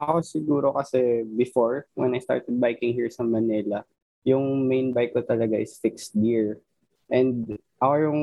Ako 0.00 0.20
siguro 0.20 0.74
kasi 0.74 1.22
before, 1.22 1.86
when 1.94 2.16
I 2.16 2.20
started 2.20 2.58
biking 2.58 2.92
here 2.92 3.08
sa 3.08 3.22
Manila, 3.22 3.86
yung 4.24 4.64
main 4.64 4.90
bike 4.90 5.12
ko 5.12 5.20
talaga 5.22 5.60
is 5.60 5.76
fixed 5.76 6.16
gear. 6.16 6.58
And 7.12 7.60
ako 7.78 7.94
yung 8.08 8.22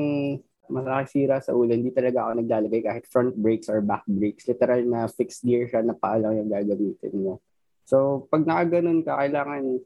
masakasira 0.66 1.38
sa 1.38 1.54
ulo, 1.54 1.70
hindi 1.70 1.94
talaga 1.94 2.26
ako 2.26 2.42
naglalagay 2.42 2.80
kahit 2.82 3.04
front 3.06 3.34
brakes 3.38 3.70
or 3.70 3.78
back 3.78 4.02
brakes. 4.10 4.46
Literal 4.50 4.82
na 4.82 5.06
fixed 5.06 5.46
gear 5.46 5.70
siya 5.70 5.86
na 5.86 5.94
paalang 5.94 6.42
yung 6.42 6.50
gagamitin 6.50 7.14
mo. 7.14 7.38
So, 7.86 8.26
pag 8.30 8.42
nakaganon 8.42 9.06
ka, 9.06 9.18
kailangan 9.18 9.78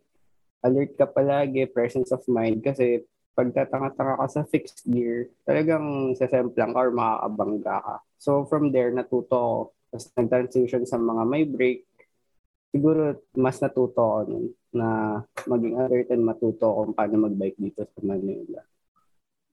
alert 0.65 0.93
ka 0.97 1.07
palagi, 1.09 1.69
presence 1.69 2.11
of 2.13 2.25
mind. 2.29 2.65
Kasi 2.65 3.05
pag 3.37 3.53
tatanga-tanga 3.53 4.17
ka 4.17 4.27
sa 4.33 4.43
fixed 4.49 4.89
gear, 4.89 5.29
talagang 5.45 6.17
sasemplang 6.17 6.73
ka 6.73 6.81
or 6.81 6.93
makakabangga 6.93 7.77
ka. 7.85 7.97
So, 8.17 8.49
from 8.49 8.73
there, 8.73 8.89
natuto 8.89 9.37
ako. 9.37 9.61
Tapos 9.93 10.07
nag-transition 10.17 10.83
sa 10.89 10.97
mga 10.97 11.23
may 11.29 11.45
brake, 11.45 11.85
siguro 12.73 13.17
mas 13.37 13.57
natuto 13.61 14.01
ako 14.01 14.21
nun 14.29 14.47
na 14.77 15.21
maging 15.49 15.81
alert 15.81 16.09
and 16.13 16.23
matuto 16.23 16.69
kung 16.69 16.93
paano 16.93 17.25
magbike 17.25 17.57
dito 17.57 17.89
sa 17.89 18.01
Manila. 18.05 18.61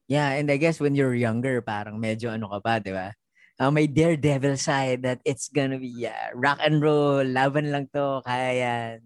Yeah, 0.04 0.36
and 0.36 0.52
I 0.52 0.60
guess 0.60 0.78
when 0.78 0.92
you're 0.92 1.16
younger, 1.16 1.64
parang 1.64 1.96
medyo 1.96 2.28
ano 2.28 2.52
ka 2.52 2.58
pa, 2.60 2.74
di 2.76 2.92
ba? 2.92 3.16
Uh, 3.56 3.72
may 3.72 3.88
daredevil 3.88 4.60
side 4.60 5.00
that 5.06 5.24
it's 5.24 5.48
gonna 5.48 5.80
be 5.80 5.88
yeah, 5.88 6.28
rock 6.36 6.60
and 6.60 6.84
roll, 6.84 7.24
laban 7.24 7.72
lang 7.72 7.88
to, 7.96 8.20
kaya 8.20 8.50
yan. 8.52 8.96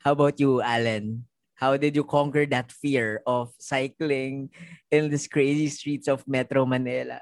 How 0.00 0.16
about 0.16 0.40
you, 0.40 0.64
Alan? 0.64 1.28
How 1.56 1.76
did 1.76 1.96
you 1.96 2.04
conquer 2.04 2.46
that 2.52 2.72
fear 2.72 3.20
of 3.26 3.52
cycling 3.60 4.52
in 4.92 5.08
these 5.12 5.28
crazy 5.28 5.68
streets 5.68 6.08
of 6.08 6.24
Metro 6.24 6.64
Manila? 6.64 7.20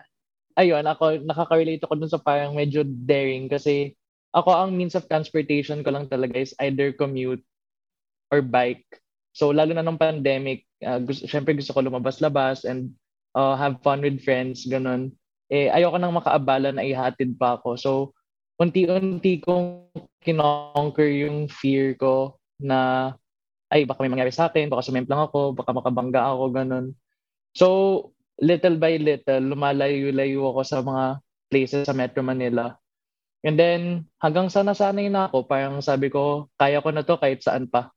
Ayun, 0.55 0.87
ako, 0.87 1.23
nakaka-relate 1.27 1.83
ako 1.83 1.95
dun 1.99 2.11
sa 2.11 2.23
parang 2.23 2.55
medyo 2.55 2.87
daring 2.87 3.51
kasi 3.51 3.99
ako 4.35 4.51
ang 4.51 4.75
means 4.75 4.99
of 4.99 5.07
transportation 5.07 5.83
ko 5.87 5.95
lang 5.95 6.11
talaga 6.11 6.43
is 6.43 6.55
either 6.63 6.91
commute 6.91 7.43
or 8.31 8.45
bike. 8.45 8.85
So 9.35 9.51
lalo 9.51 9.75
na 9.75 9.83
nung 9.83 10.01
pandemic, 10.01 10.65
uh, 10.85 11.03
gusto, 11.03 11.27
syempre 11.27 11.57
gusto 11.59 11.75
ko 11.75 11.83
lumabas-labas 11.83 12.63
and 12.65 12.95
uh, 13.35 13.59
have 13.59 13.83
fun 13.83 14.01
with 14.01 14.23
friends, 14.23 14.65
ganun. 14.65 15.13
Eh, 15.53 15.69
ayoko 15.69 16.01
nang 16.01 16.17
makaabala 16.17 16.73
na 16.73 16.87
ihatid 16.87 17.37
pa 17.37 17.61
ako. 17.61 17.77
So, 17.77 17.93
unti-unti 18.57 19.43
kong 19.45 19.93
kinonquer 20.23 21.11
yung 21.27 21.51
fear 21.51 21.99
ko 21.99 22.39
na 22.57 23.13
ay, 23.75 23.85
baka 23.85 24.07
may 24.07 24.13
mangyari 24.13 24.31
sa 24.31 24.47
akin, 24.47 24.71
baka 24.71 24.87
sumemplang 24.87 25.27
ako, 25.27 25.51
baka 25.51 25.75
makabangga 25.75 26.23
ako, 26.23 26.45
ganun. 26.55 26.87
So, 27.55 27.67
little 28.39 28.79
by 28.79 28.99
little, 29.03 29.51
lumalayo-layo 29.51 30.55
ako 30.55 30.61
sa 30.63 30.79
mga 30.83 31.05
places 31.51 31.87
sa 31.87 31.95
Metro 31.95 32.23
Manila. 32.23 32.75
And 33.43 33.59
then, 33.59 34.07
hanggang 34.19 34.51
sa 34.51 34.63
nasanay 34.63 35.11
na 35.11 35.27
ako, 35.27 35.47
parang 35.47 35.79
sabi 35.83 36.11
ko, 36.11 36.49
kaya 36.59 36.83
ko 36.83 36.89
na 36.95 37.07
to 37.07 37.19
kahit 37.19 37.43
saan 37.43 37.67
pa. 37.67 37.94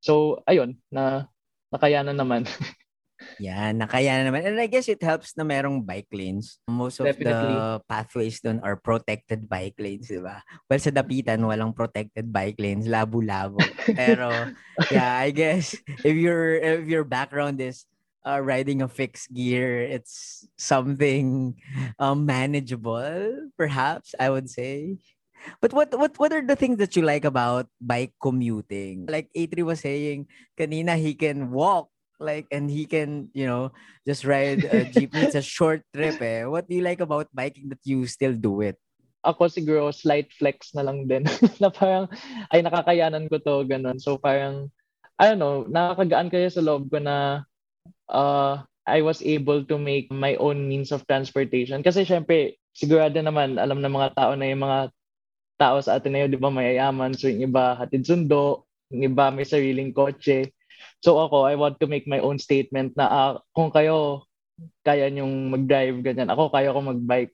So, 0.00 0.40
ayun, 0.48 0.80
na 0.88 1.28
nakayanan 1.72 2.16
naman. 2.16 2.48
yeah, 3.38 3.72
nakayanan 3.72 4.32
naman. 4.32 4.42
And 4.48 4.58
I 4.60 4.66
guess 4.66 4.88
it 4.88 5.00
helps 5.04 5.36
na 5.36 5.44
merong 5.44 5.84
bike 5.84 6.10
lanes. 6.12 6.58
Most 6.68 7.00
of 7.00 7.12
Definitely. 7.12 7.56
the 7.56 7.80
pathways 7.86 8.40
doon 8.40 8.60
are 8.64 8.80
protected 8.80 9.48
bike 9.48 9.76
lanes, 9.76 10.08
di 10.08 10.20
ba? 10.20 10.40
Well, 10.68 10.80
sa 10.80 10.90
Dapitan, 10.90 11.44
walang 11.44 11.76
protected 11.76 12.32
bike 12.32 12.58
lanes. 12.58 12.88
Labo-labo. 12.88 13.60
Pero, 14.00 14.48
yeah, 14.88 15.20
I 15.20 15.30
guess 15.30 15.76
if 15.86 16.16
your 16.16 16.56
if 16.56 16.88
your 16.88 17.04
background 17.04 17.60
is 17.60 17.84
uh, 18.26 18.40
riding 18.40 18.82
a 18.82 18.88
fixed 18.88 19.32
gear. 19.32 19.80
It's 19.80 20.46
something 20.56 21.56
um, 21.98 22.26
manageable, 22.26 23.50
perhaps 23.56 24.14
I 24.18 24.30
would 24.30 24.50
say. 24.50 24.98
But 25.60 25.72
what 25.72 25.90
what 25.96 26.16
what 26.18 26.32
are 26.32 26.44
the 26.44 26.56
things 26.56 26.78
that 26.78 26.96
you 26.96 27.02
like 27.02 27.24
about 27.24 27.66
bike 27.80 28.14
commuting? 28.20 29.06
Like 29.08 29.28
A3 29.36 29.64
was 29.64 29.80
saying, 29.80 30.28
kanina 30.58 30.96
he 30.96 31.14
can 31.14 31.50
walk 31.50 31.88
like 32.20 32.46
and 32.52 32.68
he 32.68 32.84
can 32.84 33.32
you 33.32 33.48
know 33.48 33.72
just 34.04 34.28
ride 34.28 34.64
a 34.68 34.84
jeepney. 34.92 35.24
it's 35.24 35.38
a 35.38 35.44
short 35.44 35.82
trip. 35.92 36.20
Eh. 36.20 36.44
What 36.44 36.68
do 36.68 36.76
you 36.76 36.84
like 36.84 37.00
about 37.00 37.32
biking 37.32 37.72
that 37.72 37.82
you 37.84 38.04
still 38.06 38.36
do 38.36 38.60
it? 38.60 38.76
Ako 39.20 39.52
siguro 39.52 39.92
slight 39.92 40.32
flex 40.32 40.72
na 40.72 40.80
lang 40.84 41.04
din 41.04 41.28
na 41.62 41.68
parang 41.68 42.08
ay 42.52 42.64
nakakayanan 42.64 43.28
ko 43.28 43.36
to 43.40 43.68
ganun. 43.68 44.00
So 44.00 44.16
parang 44.16 44.72
I 45.20 45.28
don't 45.28 45.40
know, 45.40 45.68
nakakagaan 45.68 46.32
kaya 46.32 46.48
sa 46.48 46.64
loob 46.64 46.88
ko 46.88 46.96
na 46.96 47.44
uh, 48.08 48.64
I 48.88 49.04
was 49.04 49.20
able 49.20 49.62
to 49.68 49.76
make 49.76 50.08
my 50.08 50.34
own 50.40 50.64
means 50.64 50.90
of 50.96 51.04
transportation. 51.04 51.84
Kasi 51.84 52.08
syempre, 52.08 52.56
sigurado 52.72 53.20
naman, 53.20 53.60
alam 53.60 53.84
ng 53.84 53.92
mga 53.92 54.16
tao 54.16 54.32
na 54.32 54.48
yung 54.48 54.64
mga 54.64 54.88
tao 55.60 55.76
sa 55.84 56.00
Ateneo, 56.00 56.24
di 56.24 56.40
ba, 56.40 56.48
mayayaman. 56.48 57.12
So 57.12 57.28
yung 57.28 57.52
iba, 57.52 57.76
hatid 57.76 58.08
sundo. 58.08 58.64
Yung 58.88 59.12
iba, 59.12 59.28
may 59.28 59.44
sariling 59.44 59.92
kotse. 59.92 60.48
So 61.04 61.20
ako, 61.20 61.44
I 61.44 61.60
want 61.60 61.76
to 61.84 61.86
make 61.86 62.08
my 62.08 62.24
own 62.24 62.40
statement 62.40 62.96
na 62.96 63.06
uh, 63.12 63.32
kung 63.52 63.68
kayo 63.68 64.24
kaya 64.84 65.08
nyong 65.12 65.52
mag-drive, 65.52 66.00
ganyan. 66.00 66.32
Ako, 66.32 66.48
kaya 66.52 66.72
ko 66.72 66.80
mag-bike. 66.80 67.32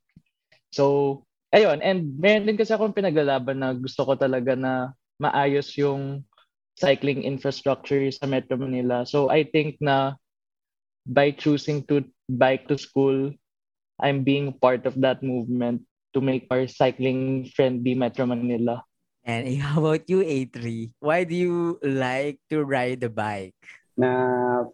So, 0.70 1.22
ayun. 1.54 1.82
And 1.82 2.18
meron 2.18 2.46
din 2.46 2.58
kasi 2.58 2.74
akong 2.74 2.94
pinaglalaban 2.94 3.58
na 3.62 3.74
gusto 3.74 4.02
ko 4.06 4.18
talaga 4.18 4.54
na 4.58 4.94
maayos 5.18 5.74
yung 5.78 6.22
cycling 6.76 7.24
infrastructure 7.24 8.02
sa 8.12 8.28
Metro 8.28 8.58
Manila. 8.58 9.06
So, 9.06 9.30
I 9.30 9.46
think 9.46 9.78
na 9.82 10.18
by 11.06 11.34
choosing 11.34 11.86
to 11.86 12.06
bike 12.26 12.66
to 12.70 12.78
school, 12.78 13.32
I'm 13.96 14.26
being 14.26 14.52
part 14.52 14.84
of 14.84 14.98
that 15.00 15.24
movement 15.24 15.86
to 16.14 16.20
make 16.20 16.46
our 16.50 16.66
cycling 16.66 17.48
friendly 17.54 17.94
Metro 17.94 18.26
Manila. 18.26 18.82
And 19.26 19.50
how 19.62 19.82
about 19.82 20.06
you, 20.06 20.22
A3? 20.22 20.94
Why 21.02 21.26
do 21.26 21.34
you 21.34 21.82
like 21.82 22.38
to 22.50 22.62
ride 22.62 23.02
the 23.02 23.10
bike? 23.10 23.58
Na 23.96 24.10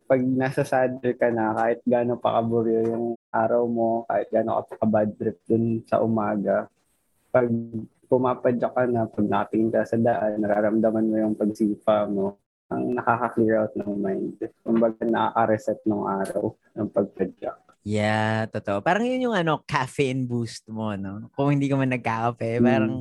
pag 0.04 0.20
nasa 0.20 0.66
saddle 0.66 1.14
ka 1.14 1.30
na, 1.30 1.54
kahit 1.54 1.80
gano'n 1.86 2.18
pa 2.20 2.42
kaburyo 2.42 2.84
yung 2.84 3.06
araw 3.30 3.64
mo, 3.64 4.04
kahit 4.10 4.28
gano'n 4.28 4.66
ka 4.66 4.76
pa 4.82 4.86
bad 4.86 5.14
trip 5.14 5.38
dun 5.46 5.80
sa 5.86 6.02
umaga, 6.02 6.66
pag 7.32 7.48
pumapadya 8.12 8.68
ka 8.68 8.82
na, 8.84 9.08
pag 9.08 9.24
nakatingin 9.24 9.72
ka 9.72 9.88
sa 9.88 9.96
daan, 9.96 10.42
nararamdaman 10.42 11.08
mo 11.08 11.16
yung 11.16 11.38
pagsipa 11.38 12.04
mo, 12.04 12.36
ang 12.68 12.92
nakaka-clear 12.92 13.62
out 13.62 13.72
ng 13.78 13.94
mind. 13.96 14.36
Kumbaga 14.60 15.00
nakaka-reset 15.00 15.80
ng 15.88 16.04
araw 16.04 16.44
ng 16.76 16.88
pagpadyak. 16.92 17.71
Yeah, 17.82 18.46
totoo. 18.46 18.78
Parang 18.78 19.02
yun 19.02 19.30
yung 19.30 19.36
ano, 19.36 19.58
caffeine 19.66 20.22
boost 20.22 20.62
mo, 20.70 20.94
no? 20.94 21.30
Kung 21.34 21.58
hindi 21.58 21.66
ka 21.66 21.74
man 21.74 21.90
nagkakape, 21.90 22.62
mm. 22.62 22.64
parang, 22.64 22.94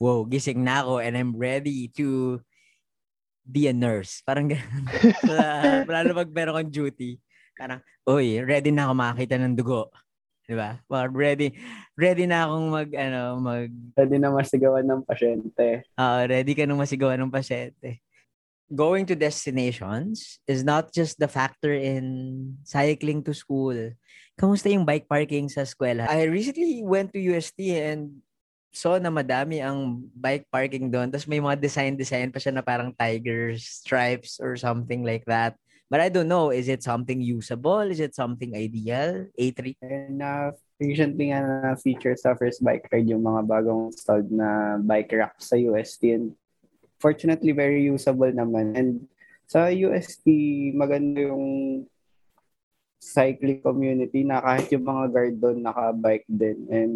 wow, 0.00 0.24
gising 0.24 0.64
na 0.64 0.80
ako 0.80 1.04
and 1.04 1.14
I'm 1.16 1.36
ready 1.36 1.92
to 2.00 2.40
be 3.44 3.68
a 3.68 3.76
nurse. 3.76 4.24
Parang 4.24 4.48
ganun. 4.48 4.88
Lalo 5.92 6.16
pag 6.16 6.32
meron 6.32 6.56
kang 6.64 6.72
duty. 6.72 7.20
Parang, 7.52 7.84
uy, 8.08 8.40
ready 8.40 8.72
na 8.72 8.88
ako 8.88 8.92
makakita 8.96 9.36
ng 9.36 9.52
dugo. 9.52 9.92
Di 10.48 10.56
ba? 10.56 10.80
Well, 10.88 11.12
ready, 11.12 11.52
ready 11.94 12.24
na 12.24 12.48
akong 12.48 12.66
mag, 12.72 12.90
ano, 12.96 13.20
mag... 13.36 13.68
Ready 14.00 14.16
na 14.16 14.32
masigawan 14.32 14.88
ng 14.88 15.04
pasyente. 15.04 15.84
Oo, 16.00 16.16
uh, 16.18 16.24
ready 16.24 16.56
ka 16.56 16.64
nung 16.64 16.80
masigawan 16.80 17.20
ng 17.20 17.30
pasyente 17.30 18.00
going 18.72 19.04
to 19.06 19.14
destinations 19.14 20.40
is 20.48 20.64
not 20.64 20.92
just 20.92 21.20
the 21.20 21.28
factor 21.28 21.72
in 21.72 22.56
cycling 22.64 23.22
to 23.22 23.36
school. 23.36 23.76
Kamusta 24.40 24.72
yung 24.72 24.88
bike 24.88 25.04
parking 25.06 25.52
sa 25.52 25.62
eskwela? 25.62 26.08
I 26.08 26.24
recently 26.24 26.80
went 26.80 27.12
to 27.12 27.20
UST 27.20 27.60
and 27.76 28.24
saw 28.72 28.96
na 28.96 29.12
madami 29.12 29.60
ang 29.60 30.00
bike 30.16 30.48
parking 30.48 30.88
doon. 30.88 31.12
Tapos 31.12 31.28
may 31.28 31.38
mga 31.38 31.60
design-design 31.60 32.32
pa 32.32 32.40
siya 32.40 32.56
na 32.56 32.64
parang 32.64 32.96
tiger 32.96 33.52
stripes 33.60 34.40
or 34.40 34.56
something 34.56 35.04
like 35.04 35.28
that. 35.28 35.54
But 35.92 36.00
I 36.00 36.08
don't 36.08 36.32
know, 36.32 36.48
is 36.48 36.72
it 36.72 36.80
something 36.80 37.20
usable? 37.20 37.84
Is 37.84 38.00
it 38.00 38.16
something 38.16 38.56
ideal? 38.56 39.28
A3? 39.36 39.76
And 39.84 40.24
uh, 40.24 40.56
recently 40.80 41.28
nga 41.28 41.44
na 41.44 41.76
feature 41.76 42.16
sa 42.16 42.32
first 42.32 42.64
bike 42.64 42.88
ride 42.88 43.12
yung 43.12 43.20
mga 43.20 43.44
bagong 43.44 43.92
installed 43.92 44.32
na 44.32 44.80
bike 44.80 45.12
rack 45.12 45.36
sa 45.36 45.60
UST 45.60 46.16
and 46.16 46.32
fortunately 47.02 47.50
very 47.50 47.90
usable 47.90 48.30
naman. 48.30 48.78
And 48.78 48.90
sa 49.50 49.66
UST, 49.66 50.22
maganda 50.78 51.26
yung 51.26 51.82
cycling 53.02 53.58
community 53.58 54.22
na 54.22 54.38
kahit 54.38 54.70
yung 54.70 54.86
mga 54.86 55.04
guard 55.10 55.34
doon 55.42 55.58
naka-bike 55.58 56.28
din 56.30 56.58
and 56.70 56.94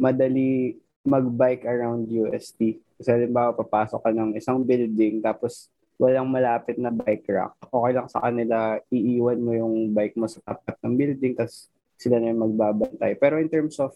madali 0.00 0.80
mag-bike 1.04 1.68
around 1.68 2.08
UST. 2.08 2.80
Kasi 2.96 3.08
halimbawa, 3.12 3.52
papasok 3.52 4.00
ka 4.00 4.10
ng 4.16 4.32
isang 4.40 4.64
building 4.64 5.20
tapos 5.20 5.68
walang 6.00 6.32
malapit 6.32 6.80
na 6.80 6.88
bike 6.88 7.28
rack. 7.28 7.52
Okay 7.68 7.92
lang 7.92 8.08
sa 8.08 8.24
kanila, 8.24 8.80
iiwan 8.88 9.38
mo 9.38 9.52
yung 9.52 9.92
bike 9.92 10.16
mo 10.16 10.24
sa 10.24 10.40
tapat 10.40 10.80
ng 10.80 10.94
building 10.96 11.36
tapos 11.36 11.68
sila 12.00 12.16
na 12.18 12.32
yung 12.32 12.42
magbabantay. 12.48 13.14
Pero 13.20 13.36
in 13.36 13.52
terms 13.52 13.76
of 13.76 13.92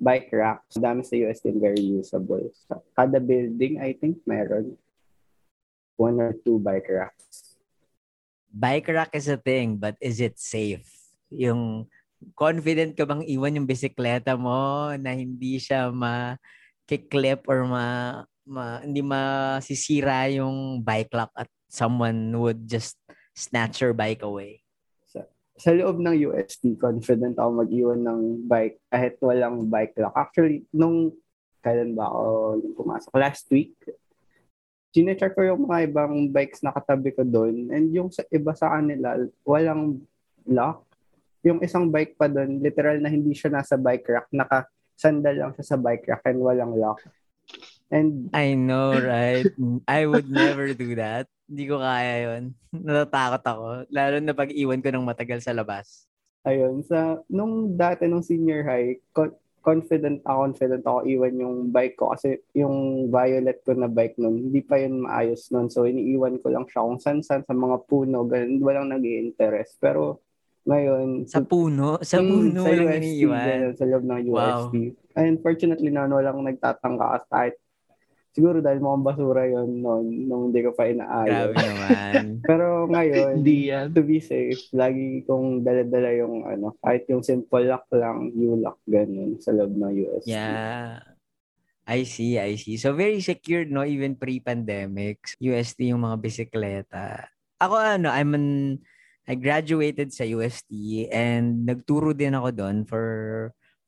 bike 0.00 0.32
racks, 0.32 0.80
dami 0.80 1.04
sa 1.06 1.14
UST 1.14 1.54
very 1.60 1.84
usable. 1.84 2.48
Sa 2.66 2.80
kada 2.96 3.20
building, 3.22 3.78
I 3.78 3.94
think, 3.94 4.24
meron 4.26 4.74
one 5.96 6.18
or 6.20 6.34
two 6.44 6.58
bike 6.58 6.86
racks 6.88 7.54
bike 8.54 8.86
rack 8.86 9.10
is 9.18 9.26
a 9.26 9.36
thing, 9.36 9.74
but 9.74 9.98
is 9.98 10.22
it 10.22 10.38
safe? 10.38 10.86
Yung 11.34 11.90
confident 12.38 12.94
ka 12.94 13.02
bang 13.02 13.26
iwan 13.26 13.58
yung 13.58 13.68
bisikleta 13.68 14.38
mo 14.38 14.94
na 14.94 15.10
hindi 15.12 15.58
siya 15.58 15.90
ma-clip 15.90 17.42
or 17.50 17.66
ma, 17.66 17.86
ma 18.46 18.78
hindi 18.80 19.02
masisira 19.02 20.30
yung 20.30 20.80
bike 20.80 21.10
lock 21.10 21.34
at 21.34 21.50
someone 21.66 22.30
would 22.38 22.62
just 22.70 22.94
snatch 23.34 23.82
your 23.82 23.92
bike 23.92 24.22
away? 24.22 24.62
Sa, 25.10 25.26
sa 25.58 25.74
loob 25.74 25.98
ng 25.98 26.14
UST, 26.30 26.78
confident 26.78 27.34
ako 27.34 27.66
mag-iwan 27.66 28.06
ng 28.06 28.20
bike 28.46 28.78
kahit 28.86 29.18
walang 29.18 29.66
bike 29.66 29.98
lock. 29.98 30.14
Actually, 30.14 30.62
nung 30.70 31.10
kailan 31.66 31.98
ba 31.98 32.06
ako 32.06 32.62
pumasok? 32.78 33.10
Last 33.18 33.50
week, 33.50 33.74
chinecheck 34.94 35.34
ko 35.34 35.42
yung 35.42 35.66
mga 35.66 35.90
ibang 35.90 36.30
bikes 36.30 36.62
na 36.62 36.70
katabi 36.70 37.10
ko 37.10 37.26
doon 37.26 37.66
and 37.74 37.90
yung 37.90 38.14
sa 38.14 38.22
iba 38.30 38.54
sa 38.54 38.70
kanila 38.78 39.18
walang 39.42 39.98
lock. 40.46 40.86
Yung 41.42 41.60
isang 41.60 41.90
bike 41.90 42.14
pa 42.14 42.30
doon 42.30 42.62
literal 42.62 43.02
na 43.02 43.10
hindi 43.10 43.34
siya 43.34 43.50
nasa 43.50 43.74
bike 43.74 44.06
rack 44.06 44.30
naka 44.30 44.70
sandal 44.94 45.34
lang 45.34 45.52
siya 45.58 45.74
sa 45.74 45.76
bike 45.76 46.06
rack 46.06 46.22
and 46.30 46.38
walang 46.38 46.78
lock. 46.78 47.02
And 47.90 48.30
I 48.30 48.54
know 48.54 48.94
right? 48.94 49.50
I 49.90 50.06
would 50.06 50.30
never 50.30 50.70
do 50.72 50.94
that. 50.94 51.26
Hindi 51.50 51.68
ko 51.68 51.82
kaya 51.82 52.14
yon 52.30 52.54
natatakot 52.86 53.42
ako. 53.42 53.68
Lalo 53.90 54.16
na 54.22 54.32
pag 54.32 54.54
iwan 54.54 54.80
ko 54.80 54.94
ng 54.94 55.04
matagal 55.04 55.42
sa 55.42 55.52
labas. 55.52 56.06
Ayun 56.46 56.86
sa 56.86 57.18
nung 57.26 57.74
dati 57.74 58.06
nung 58.06 58.22
senior 58.22 58.62
high 58.62 59.02
confident 59.64 60.20
ako, 60.28 60.52
confident 60.52 60.84
ako 60.84 60.98
iwan 61.08 61.34
yung 61.40 61.56
bike 61.72 61.96
ko 61.96 62.12
kasi 62.12 62.44
yung 62.52 63.08
violet 63.08 63.64
ko 63.64 63.72
na 63.72 63.88
bike 63.88 64.20
nun, 64.20 64.52
hindi 64.52 64.60
pa 64.60 64.76
yun 64.76 65.08
maayos 65.08 65.48
nun. 65.48 65.72
So, 65.72 65.88
iniiwan 65.88 66.38
ko 66.44 66.52
lang 66.52 66.68
siya 66.68 66.84
kung 66.84 67.00
san-san 67.00 67.42
sa 67.48 67.56
mga 67.56 67.88
puno, 67.88 68.28
ganun, 68.28 68.60
walang 68.60 68.92
nag 68.92 69.00
interest 69.00 69.80
Pero, 69.80 70.20
ngayon... 70.68 71.24
Sa 71.24 71.40
puno? 71.40 71.96
Sa 72.04 72.20
puno 72.20 72.60
sa 72.60 72.72
lang 72.76 72.88
UST, 72.92 73.00
iniiwan? 73.00 73.44
Ganun, 73.48 73.74
sa 73.74 73.84
loob 73.88 74.04
ng 74.04 74.20
UST. 74.28 74.74
Wow. 74.76 75.16
And 75.16 75.36
fortunately 75.40 75.90
na 75.92 76.08
walang 76.08 76.44
nagtatangka 76.44 77.24
kahit 77.32 77.56
Siguro 78.34 78.58
dahil 78.58 78.82
mukhang 78.82 79.06
basura 79.06 79.46
yon 79.46 79.78
noon 79.78 80.26
nung 80.26 80.42
hindi 80.50 80.66
ko 80.66 80.74
pa 80.74 80.90
inaayos. 80.90 81.54
Grabe 81.54 81.54
naman. 81.54 82.22
Pero 82.50 82.66
ngayon, 82.90 83.30
Hindi 83.38 83.70
yan. 83.70 83.94
to 83.94 84.02
be 84.02 84.18
safe, 84.18 84.58
lagi 84.74 85.22
kong 85.22 85.62
dala-dala 85.62 86.10
yung 86.18 86.42
ano, 86.42 86.74
kahit 86.82 87.06
yung 87.06 87.22
simple 87.22 87.62
lock 87.62 87.86
lang, 87.94 88.34
U-lock, 88.34 88.82
ganun, 88.90 89.38
sa 89.38 89.54
loob 89.54 89.78
ng 89.78 89.92
USB. 90.02 90.34
Yeah. 90.34 90.98
I 91.86 92.02
see, 92.02 92.34
I 92.42 92.58
see. 92.58 92.74
So 92.74 92.90
very 92.90 93.22
secured, 93.22 93.70
no? 93.70 93.86
Even 93.86 94.18
pre-pandemic. 94.18 95.22
UST 95.38 95.94
yung 95.94 96.02
mga 96.02 96.16
bisikleta. 96.18 97.30
Ako 97.62 97.78
ano, 97.78 98.10
I'm 98.10 98.34
an, 98.34 98.48
I 99.30 99.38
graduated 99.38 100.10
sa 100.10 100.26
UST 100.26 101.06
and 101.14 101.62
nagturo 101.62 102.10
din 102.10 102.34
ako 102.34 102.50
doon 102.50 102.82
for 102.82 103.04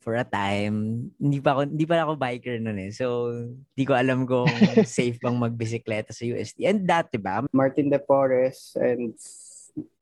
for 0.07 0.15
a 0.15 0.23
time, 0.23 1.11
hindi 1.19 1.43
pa 1.43 1.59
ako 1.59 1.67
hindi 1.67 1.83
pa 1.83 2.07
ako 2.07 2.15
biker 2.15 2.63
noon 2.63 2.79
eh. 2.87 2.95
So, 2.95 3.35
hindi 3.75 3.83
ko 3.83 3.99
alam 3.99 4.23
kung 4.23 4.47
safe 4.87 5.19
bang 5.19 5.35
magbisikleta 5.35 6.15
sa 6.15 6.23
UST. 6.23 6.63
And 6.63 6.87
dati 6.87 7.19
ba? 7.19 7.43
Martin 7.51 7.91
de 7.91 7.99
Porres 7.99 8.79
and 8.79 9.19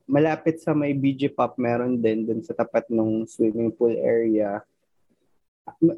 malapit 0.04 0.60
sa 0.60 0.76
may 0.76 0.92
BG 0.92 1.32
Pop 1.32 1.56
meron 1.56 2.04
din 2.04 2.28
dun 2.28 2.44
sa 2.44 2.52
tapat 2.52 2.84
ng 2.92 3.24
swimming 3.24 3.72
pool 3.72 3.96
area. 3.96 4.60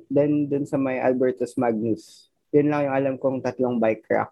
Then 0.06 0.46
dun 0.46 0.70
sa 0.70 0.78
may 0.78 1.02
Albertus 1.02 1.58
Magnus. 1.58 2.30
Yun 2.54 2.70
lang 2.70 2.86
yung 2.86 2.94
alam 2.94 3.14
kong 3.18 3.42
tatlong 3.42 3.82
bike 3.82 4.06
rack 4.06 4.30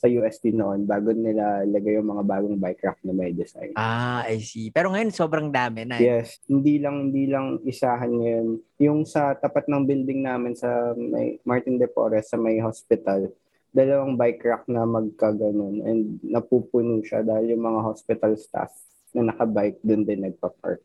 sa 0.00 0.08
UST 0.08 0.56
noon 0.56 0.88
bago 0.88 1.12
nila 1.12 1.60
lagay 1.68 2.00
yung 2.00 2.08
mga 2.08 2.24
bagong 2.24 2.56
bike 2.56 2.80
rack 2.80 2.98
na 3.04 3.12
may 3.12 3.36
design. 3.36 3.76
Ah, 3.76 4.24
I 4.24 4.40
see. 4.40 4.72
Pero 4.72 4.88
ngayon 4.88 5.12
sobrang 5.12 5.52
dami 5.52 5.84
na. 5.84 6.00
Eh. 6.00 6.08
Yes, 6.08 6.40
hindi 6.48 6.80
lang 6.80 7.12
hindi 7.12 7.28
lang 7.28 7.60
isahan 7.68 8.08
ngayon. 8.08 8.46
Yung 8.80 9.04
sa 9.04 9.36
tapat 9.36 9.68
ng 9.68 9.84
building 9.84 10.24
namin 10.24 10.56
sa 10.56 10.96
may 10.96 11.36
Martin 11.44 11.76
de 11.76 11.84
Porres 11.84 12.32
sa 12.32 12.40
may 12.40 12.56
hospital, 12.64 13.28
dalawang 13.76 14.16
bike 14.16 14.40
rack 14.40 14.64
na 14.72 14.88
magkaganon 14.88 15.84
and 15.84 16.16
napupuno 16.24 17.04
siya 17.04 17.20
dahil 17.20 17.52
yung 17.52 17.64
mga 17.68 17.80
hospital 17.84 18.32
staff 18.40 18.72
na 19.12 19.28
nakabike 19.28 19.78
doon 19.84 20.08
din 20.08 20.24
nagpa-park. 20.24 20.80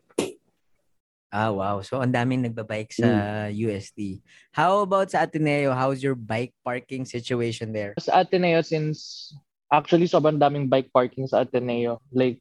Ah, 1.36 1.52
wow. 1.52 1.84
So, 1.84 2.00
ang 2.00 2.16
daming 2.16 2.48
nagbabike 2.48 2.96
sa 2.96 3.12
mm. 3.52 3.60
USD. 3.60 4.24
How 4.56 4.88
about 4.88 5.12
sa 5.12 5.28
Ateneo? 5.28 5.76
How's 5.76 6.00
your 6.00 6.16
bike 6.16 6.56
parking 6.64 7.04
situation 7.04 7.76
there? 7.76 7.92
Sa 8.00 8.24
Ateneo, 8.24 8.64
since 8.64 9.36
actually 9.68 10.08
sobrang 10.08 10.40
daming 10.40 10.72
bike 10.72 10.96
parking 10.96 11.28
sa 11.28 11.44
Ateneo. 11.44 12.00
Like, 12.16 12.40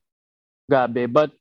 grabe. 0.71 1.11
But, 1.11 1.35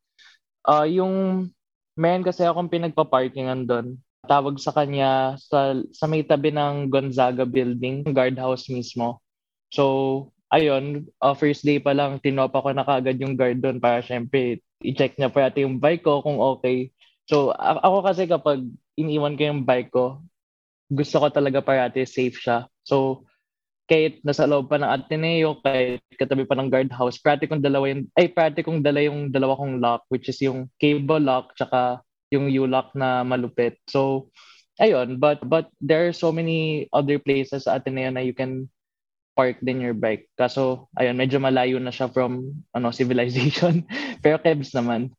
uh, 0.65 0.89
yung 0.89 1.45
meron 1.93 2.25
kasi 2.25 2.41
akong 2.41 2.73
pinagpa-parkingan 2.73 3.69
doon. 3.69 4.01
Tawag 4.25 4.57
sa 4.57 4.73
kanya 4.73 5.37
sa, 5.37 5.77
sa 5.93 6.09
may 6.09 6.25
tabi 6.25 6.49
ng 6.49 6.89
Gonzaga 6.89 7.45
building, 7.45 8.01
guardhouse 8.17 8.65
mismo. 8.73 9.21
So, 9.69 10.33
ayun, 10.49 11.05
uh, 11.21 11.37
first 11.37 11.61
day 11.61 11.77
pa 11.77 11.93
lang, 11.93 12.17
tinopa 12.17 12.65
ko 12.65 12.73
na 12.73 12.81
kagad 12.81 13.21
yung 13.21 13.37
guard 13.37 13.61
doon 13.61 13.77
para 13.77 14.01
syempre, 14.01 14.57
i-check 14.81 15.21
niya 15.21 15.29
pa 15.29 15.53
yung 15.53 15.77
bike 15.77 16.01
ko 16.01 16.25
kung 16.25 16.41
okay. 16.41 16.89
So, 17.27 17.55
ako 17.55 17.97
kasi 18.03 18.27
kapag 18.27 18.67
iniwan 18.99 19.39
ko 19.39 19.43
yung 19.47 19.63
bike 19.63 19.91
ko, 19.91 20.19
gusto 20.91 21.15
ko 21.23 21.27
talaga 21.31 21.63
parati 21.63 22.03
safe 22.03 22.35
siya. 22.35 22.67
So, 22.83 23.25
kahit 23.87 24.23
nasa 24.23 24.47
loob 24.47 24.71
pa 24.71 24.79
ng 24.79 24.87
Ateneo, 24.87 25.59
kahit 25.59 26.03
katabi 26.15 26.47
pa 26.47 26.55
ng 26.55 26.71
guardhouse, 26.71 27.19
parati 27.19 27.47
kong 27.47 27.63
dalawa 27.63 27.91
yung, 27.91 28.07
ay, 28.15 28.31
parati 28.31 28.63
kong 28.63 28.79
dala 28.79 29.03
yung 29.03 29.31
dalawa 29.31 29.59
kong 29.59 29.79
lock, 29.83 30.07
which 30.07 30.27
is 30.31 30.39
yung 30.39 30.71
cable 30.79 31.19
lock, 31.19 31.51
tsaka 31.55 31.99
yung 32.31 32.47
U-lock 32.49 32.95
na 32.95 33.21
malupit. 33.27 33.79
So, 33.91 34.31
ayun, 34.79 35.19
but, 35.19 35.43
but 35.45 35.69
there 35.83 36.07
are 36.07 36.15
so 36.15 36.31
many 36.31 36.87
other 36.95 37.19
places 37.19 37.67
sa 37.67 37.77
Ateneo 37.79 38.09
na 38.11 38.23
you 38.23 38.33
can 38.33 38.71
park 39.35 39.59
din 39.61 39.81
your 39.81 39.97
bike. 39.97 40.29
Kaso, 40.37 40.87
ayun, 40.95 41.17
medyo 41.17 41.41
malayo 41.41 41.77
na 41.77 41.91
siya 41.91 42.09
from 42.09 42.63
ano 42.71 42.93
civilization. 42.95 43.85
Pero 44.21 44.39
kebs 44.39 44.71
naman 44.73 45.11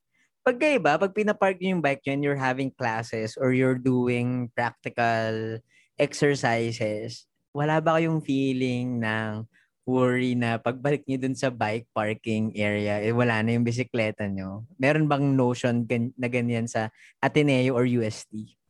pag 0.44 0.60
kayo 0.60 0.76
ba, 0.76 1.00
pag 1.00 1.16
pinapark 1.16 1.56
nyo 1.56 1.72
yung 1.72 1.84
bike 1.84 2.04
nyo 2.04 2.28
you're 2.28 2.36
having 2.36 2.68
classes 2.68 3.40
or 3.40 3.56
you're 3.56 3.80
doing 3.80 4.52
practical 4.52 5.56
exercises, 5.96 7.24
wala 7.56 7.80
ba 7.80 7.96
kayong 7.96 8.20
feeling 8.20 9.00
ng 9.00 9.48
worry 9.88 10.36
na 10.36 10.60
pagbalik 10.60 11.00
nyo 11.08 11.16
dun 11.16 11.32
sa 11.32 11.48
bike 11.48 11.88
parking 11.96 12.52
area, 12.60 13.00
eh, 13.00 13.12
wala 13.12 13.40
na 13.40 13.56
yung 13.56 13.64
bisikleta 13.64 14.28
nyo? 14.28 14.68
Meron 14.76 15.08
bang 15.08 15.32
notion 15.32 15.88
gan- 15.88 16.12
na 16.20 16.28
ganyan 16.28 16.68
sa 16.68 16.92
Ateneo 17.24 17.72
or 17.72 17.88
UST? 17.88 18.60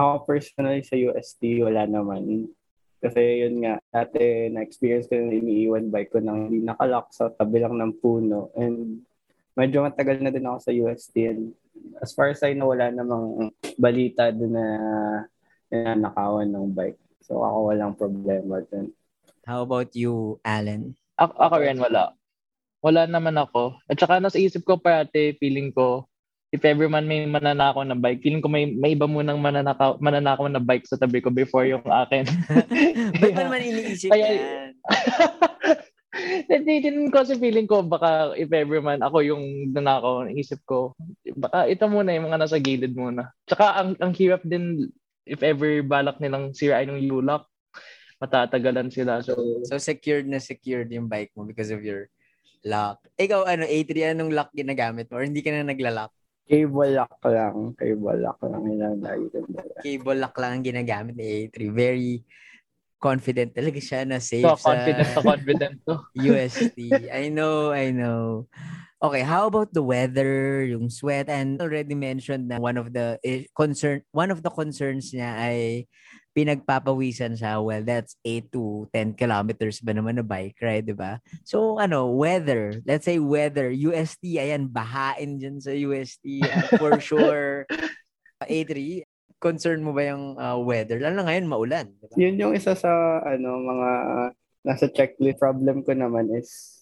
Ako 0.00 0.24
personally 0.24 0.80
sa 0.80 0.96
UST, 0.96 1.60
wala 1.60 1.84
naman. 1.84 2.48
Kasi 3.04 3.44
yun 3.44 3.60
nga, 3.60 3.76
dati 3.92 4.48
na-experience 4.48 5.12
ko 5.12 5.20
na 5.20 5.36
iniiwan 5.36 5.92
bike 5.92 6.16
ko 6.16 6.24
nang 6.24 6.48
hindi 6.48 6.64
nakalock 6.64 7.12
sa 7.12 7.28
tabi 7.36 7.60
lang 7.60 7.76
ng 7.76 8.00
puno. 8.00 8.48
And 8.56 9.04
medyo 9.56 9.84
matagal 9.84 10.20
na 10.20 10.32
din 10.32 10.46
ako 10.48 10.58
sa 10.60 10.72
UST. 10.72 11.14
And 11.28 11.42
as 12.00 12.12
far 12.16 12.32
as 12.32 12.40
I 12.44 12.56
know, 12.56 12.72
wala 12.72 12.88
namang 12.92 13.52
balita 13.76 14.32
doon 14.32 14.54
na 14.56 14.66
nanakawan 15.72 16.48
ng 16.48 16.72
bike. 16.72 17.00
So 17.24 17.40
ako 17.40 17.72
walang 17.72 17.94
problema 17.96 18.60
dun. 18.68 18.92
How 19.48 19.64
about 19.66 19.92
you, 19.98 20.38
Alan? 20.46 20.94
Ako, 21.18 21.34
ako 21.34 21.54
rin, 21.60 21.78
wala. 21.80 22.14
Wala 22.82 23.06
naman 23.06 23.34
ako. 23.38 23.78
At 23.86 23.98
saka 23.98 24.18
nasa 24.18 24.38
isip 24.38 24.62
ko 24.62 24.78
parati, 24.78 25.34
feeling 25.38 25.70
ko, 25.74 26.06
if 26.52 26.60
ever 26.68 26.86
man 26.86 27.08
may 27.08 27.24
mananakaw 27.24 27.82
na 27.82 27.96
bike, 27.96 28.20
feeling 28.20 28.44
ko 28.44 28.46
may, 28.52 28.68
may 28.68 28.92
iba 28.92 29.08
munang 29.08 29.40
mananakaw, 29.40 29.96
mananakaw 29.98 30.46
na 30.46 30.60
bike 30.60 30.84
sa 30.84 31.00
tabi 31.00 31.24
ko 31.24 31.32
before 31.32 31.64
yung 31.64 31.82
akin. 31.88 32.28
Ba't 33.22 33.34
naman 33.34 33.64
iniisip 33.64 34.12
kaya, 34.12 34.28
yan? 34.36 34.70
Hindi 36.48 36.82
din 36.82 37.10
kasi 37.12 37.36
feeling 37.36 37.68
ko 37.68 37.84
baka 37.84 38.32
if 38.38 38.48
ever 38.50 38.80
man 38.80 39.02
ako 39.02 39.22
yung 39.22 39.70
nanakaw, 39.70 40.26
isip 40.32 40.62
ko, 40.64 40.96
baka 41.36 41.68
ito 41.68 41.84
muna 41.86 42.14
yung 42.14 42.30
mga 42.30 42.40
nasa 42.40 42.58
gilid 42.58 42.94
muna. 42.96 43.30
Tsaka 43.46 43.78
ang, 43.78 43.90
ang 44.00 44.12
hirap 44.16 44.42
din 44.46 44.88
if 45.26 45.42
ever 45.42 45.82
balak 45.86 46.18
nilang 46.18 46.50
sirain 46.54 46.90
yung 46.90 47.22
U-lock, 47.22 47.46
matatagalan 48.22 48.90
sila. 48.90 49.22
So, 49.22 49.62
so 49.66 49.78
secured 49.78 50.30
na 50.30 50.38
secured 50.38 50.90
yung 50.94 51.10
bike 51.10 51.34
mo 51.34 51.42
because 51.46 51.74
of 51.74 51.82
your 51.82 52.06
lock. 52.62 53.02
Ikaw, 53.18 53.46
ano, 53.46 53.66
Adrian, 53.66 54.18
anong 54.18 54.34
lock 54.34 54.50
ginagamit 54.54 55.10
mo? 55.10 55.18
Or 55.18 55.26
hindi 55.26 55.42
ka 55.42 55.50
na 55.50 55.66
nagla-lock? 55.66 56.14
Cable 56.46 56.94
lock 56.94 57.18
lang. 57.26 57.74
Cable 57.78 58.18
lock 58.22 58.38
lang 58.46 58.62
lagi 59.02 59.26
ko. 59.30 59.38
Cable 59.82 60.18
lock 60.18 60.34
lang 60.38 60.50
ang 60.58 60.64
ginagamit 60.66 61.14
ni 61.14 61.46
A3. 61.46 61.56
Very 61.70 62.22
confident 63.02 63.50
talaga 63.50 63.82
siya 63.82 64.06
na 64.06 64.22
safe 64.22 64.46
So, 64.46 64.54
sa 64.54 64.78
confident 64.78 65.08
to 65.10 65.20
confident 65.20 65.74
to. 65.90 65.94
UST. 66.30 66.78
I 67.10 67.26
know, 67.34 67.74
I 67.74 67.90
know. 67.90 68.46
Okay, 69.02 69.26
how 69.26 69.50
about 69.50 69.74
the 69.74 69.82
weather, 69.82 70.62
yung 70.62 70.86
sweat, 70.86 71.26
and 71.26 71.58
already 71.58 71.98
mentioned 71.98 72.46
na 72.46 72.62
one 72.62 72.78
of 72.78 72.94
the 72.94 73.18
concern, 73.58 74.06
one 74.14 74.30
of 74.30 74.46
the 74.46 74.52
concerns 74.54 75.10
niya 75.10 75.34
ay 75.34 75.58
pinagpapawisan 76.38 77.34
siya. 77.34 77.58
Well, 77.58 77.82
that's 77.82 78.14
8 78.24 78.54
to 78.54 78.86
10 78.94 79.18
kilometers 79.18 79.82
ba 79.82 79.92
naman 79.92 80.22
na 80.22 80.24
bike 80.24 80.56
ride, 80.62 80.86
di 80.86 80.96
ba? 80.96 81.20
So, 81.44 81.82
ano, 81.82 82.14
weather. 82.14 82.78
Let's 82.86 83.04
say 83.04 83.18
weather. 83.18 83.74
UST, 83.74 84.38
ayan, 84.38 84.70
bahain 84.70 85.42
dyan 85.42 85.58
sa 85.58 85.74
UST. 85.74 86.46
uh, 86.46 86.78
for 86.78 87.02
sure. 87.02 87.66
A3, 88.42 89.02
concern 89.42 89.82
mo 89.82 89.90
ba 89.90 90.06
yung 90.06 90.38
uh, 90.38 90.54
weather? 90.62 91.02
Lalo 91.02 91.18
na 91.18 91.26
ngayon, 91.26 91.50
maulan. 91.50 91.86
di 91.98 92.06
ba? 92.06 92.14
Yun 92.14 92.38
yung 92.38 92.54
isa 92.54 92.78
sa 92.78 93.18
ano 93.26 93.58
mga 93.58 93.90
nasa 94.62 94.86
checklist 94.86 95.42
problem 95.42 95.82
ko 95.82 95.90
naman 95.90 96.30
is 96.30 96.78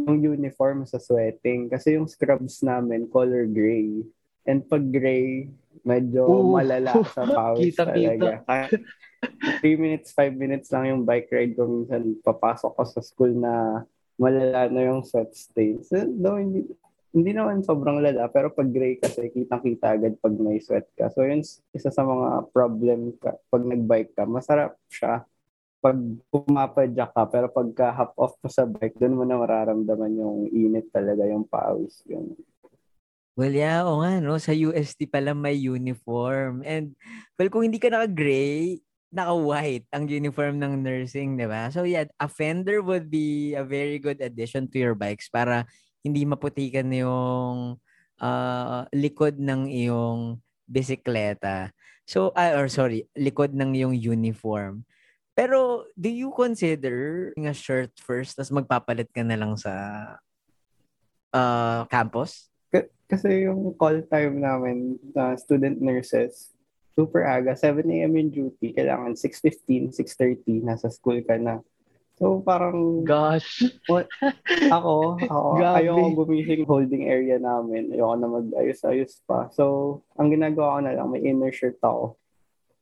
yung 0.00 0.24
uniform 0.24 0.88
sa 0.88 0.96
sweating. 0.96 1.68
Kasi 1.68 2.00
yung 2.00 2.08
scrubs 2.08 2.64
namin, 2.64 3.04
color 3.12 3.44
gray. 3.44 4.00
And 4.48 4.64
pag 4.64 4.88
gray, 4.88 5.52
medyo 5.84 6.24
Ooh. 6.24 6.56
malala 6.56 6.96
sa 7.14 7.28
pawis 7.28 7.76
Kita-kita. 7.76 7.92
talaga. 7.92 8.30
Kaya 8.48 8.66
3 9.60 9.76
minutes, 9.76 10.16
5 10.16 10.32
minutes 10.32 10.68
lang 10.72 10.88
yung 10.88 11.02
bike 11.04 11.28
ride 11.28 11.52
ko 11.52 11.68
minsan 11.68 12.16
papasok 12.24 12.72
ko 12.72 12.82
sa 12.88 13.00
school 13.04 13.36
na 13.36 13.84
malala 14.16 14.72
na 14.72 14.80
yung 14.88 15.04
sweat 15.04 15.32
stains. 15.36 15.92
No, 15.92 16.40
hindi, 16.40 16.64
hindi 17.10 17.34
naman 17.34 17.66
sobrang 17.66 17.98
lala, 17.98 18.30
pero 18.30 18.54
pag 18.54 18.70
gray 18.70 18.94
kasi, 18.98 19.34
kitang-kita 19.34 19.98
agad 19.98 20.14
pag 20.22 20.34
may 20.38 20.62
sweat 20.62 20.86
ka. 20.94 21.10
So, 21.10 21.26
yun 21.26 21.42
isa 21.42 21.90
sa 21.90 22.06
mga 22.06 22.54
problem 22.54 23.18
ka 23.18 23.34
pag 23.50 23.62
nag-bike 23.66 24.14
ka. 24.14 24.24
Masarap 24.30 24.78
siya 24.86 25.26
pag 25.80 25.96
pumapadyak 26.28 27.10
ka, 27.16 27.24
pero 27.26 27.48
pagka 27.48 27.88
hop 27.96 28.12
off 28.20 28.34
mo 28.44 28.48
sa 28.52 28.68
bike, 28.68 29.00
doon 29.00 29.16
mo 29.16 29.24
na 29.24 29.40
mararamdaman 29.40 30.12
yung 30.12 30.38
init 30.52 30.92
talaga, 30.92 31.24
yung 31.24 31.48
pawis. 31.48 32.04
Yun. 32.04 32.36
Well, 33.34 33.56
yeah, 33.56 33.88
o 33.88 34.04
nga, 34.04 34.20
no? 34.20 34.36
Sa 34.36 34.52
UST 34.52 35.08
pala 35.08 35.32
may 35.32 35.56
uniform. 35.56 36.60
And, 36.68 36.92
well, 37.40 37.48
kung 37.48 37.64
hindi 37.64 37.80
ka 37.80 37.88
naka-gray, 37.88 38.84
naka-white 39.10 39.88
ang 39.90 40.04
uniform 40.06 40.60
ng 40.60 40.84
nursing, 40.84 41.40
di 41.40 41.48
ba? 41.48 41.72
So, 41.72 41.88
yeah, 41.88 42.06
a 42.20 42.28
fender 42.28 42.84
would 42.84 43.08
be 43.08 43.56
a 43.56 43.64
very 43.64 43.96
good 43.96 44.20
addition 44.20 44.68
to 44.70 44.78
your 44.78 44.92
bikes 44.92 45.32
para 45.32 45.64
hindi 46.00 46.24
maputikan 46.24 46.88
yung 46.92 47.76
ah, 48.20 48.84
likod 48.92 49.40
ng 49.40 49.68
iyong 49.68 50.38
bisikleta. 50.68 51.72
So, 52.04 52.30
ah, 52.34 52.58
or 52.58 52.68
sorry, 52.68 53.08
likod 53.16 53.54
ng 53.56 53.74
iyong 53.74 53.96
uniform. 53.96 54.84
Pero, 55.34 55.88
do 55.96 56.10
you 56.10 56.34
consider 56.34 57.30
a 57.38 57.54
shirt 57.54 57.96
first, 57.96 58.36
tapos 58.36 58.52
magpapalit 58.52 59.08
ka 59.08 59.24
na 59.24 59.38
lang 59.38 59.56
sa 59.56 59.72
ah, 61.32 61.86
campus? 61.88 62.52
K- 62.68 62.90
kasi 63.08 63.48
yung 63.48 63.74
call 63.74 64.04
time 64.06 64.42
namin 64.42 65.00
na 65.14 65.34
student 65.38 65.78
nurses, 65.80 66.52
super 66.94 67.24
aga, 67.24 67.56
7 67.56 67.86
a.m. 67.88 68.12
yung 68.20 68.30
duty, 68.30 68.76
kailangan 68.76 69.16
6.15, 69.16 69.94
6.30, 69.96 70.66
nasa 70.66 70.90
school 70.92 71.22
ka 71.24 71.38
na. 71.40 71.64
So, 72.20 72.44
parang 72.44 73.00
Gosh. 73.08 73.64
ako, 73.88 74.04
ako 75.24 75.40
Grabe. 75.56 75.80
ayoko 75.80 76.08
gumising 76.20 76.68
holding 76.68 77.08
area 77.08 77.40
namin. 77.40 77.96
Ayoko 77.96 78.14
na 78.20 78.28
mag-ayos-ayos 78.28 79.24
pa. 79.24 79.48
So, 79.56 80.04
ang 80.20 80.28
ginagawa 80.28 80.76
ko 80.76 80.80
na 80.84 80.92
lang, 81.00 81.08
may 81.08 81.24
inner 81.24 81.48
shirt 81.48 81.80
ako 81.80 82.20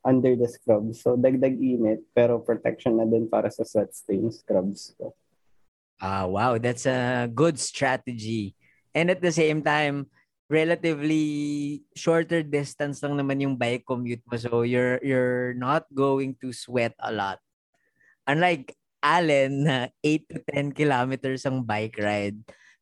under 0.03 0.35
the 0.35 0.51
scrubs. 0.51 1.07
So, 1.07 1.15
dagdag 1.15 1.55
init, 1.55 2.03
pero 2.11 2.43
protection 2.43 2.99
na 2.99 3.07
din 3.07 3.31
para 3.31 3.47
sa 3.47 3.63
sweat 3.63 3.95
stain 3.95 4.27
scrubs 4.35 4.99
ko. 4.99 5.15
Ah, 6.03 6.27
wow, 6.27 6.59
that's 6.59 6.87
a 6.87 7.31
good 7.31 7.63
strategy. 7.63 8.59
And 8.95 9.11
at 9.11 9.23
the 9.23 9.31
same 9.31 9.63
time, 9.63 10.11
relatively 10.49 11.85
shorter 11.93 12.41
distance 12.43 13.03
lang 13.05 13.19
naman 13.21 13.43
yung 13.43 13.55
bike 13.55 13.85
commute 13.85 14.25
mo. 14.25 14.35
So 14.39 14.63
you're 14.63 14.99
you're 15.05 15.53
not 15.55 15.87
going 15.93 16.35
to 16.41 16.55
sweat 16.55 16.97
a 16.99 17.13
lot. 17.13 17.39
Unlike 18.31 18.78
Allen 19.03 19.65
na 19.65 19.77
8 20.03 20.31
to 20.31 20.39
10 20.53 20.75
kilometers 20.75 21.47
ang 21.47 21.63
bike 21.63 21.99
ride. 21.99 22.39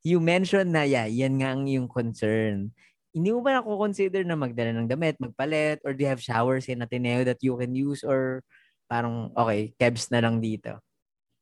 You 0.06 0.22
mentioned 0.22 0.72
na 0.72 0.86
yeah, 0.86 1.08
yan 1.10 1.42
nga 1.42 1.52
ang 1.52 1.66
yung 1.66 1.90
concern. 1.90 2.70
Hindi 3.16 3.28
mo 3.32 3.40
ba 3.40 3.58
nako-consider 3.58 4.22
na 4.22 4.36
magdala 4.36 4.76
ng 4.76 4.88
damit, 4.88 5.16
magpalit, 5.16 5.80
or 5.82 5.96
do 5.96 6.04
you 6.04 6.10
have 6.12 6.22
showers 6.22 6.68
in 6.68 6.84
Ateneo 6.84 7.24
that 7.24 7.40
you 7.40 7.56
can 7.56 7.72
use 7.72 8.04
or 8.04 8.44
parang 8.86 9.32
okay, 9.34 9.72
kebs 9.80 10.12
na 10.12 10.20
lang 10.20 10.38
dito? 10.38 10.78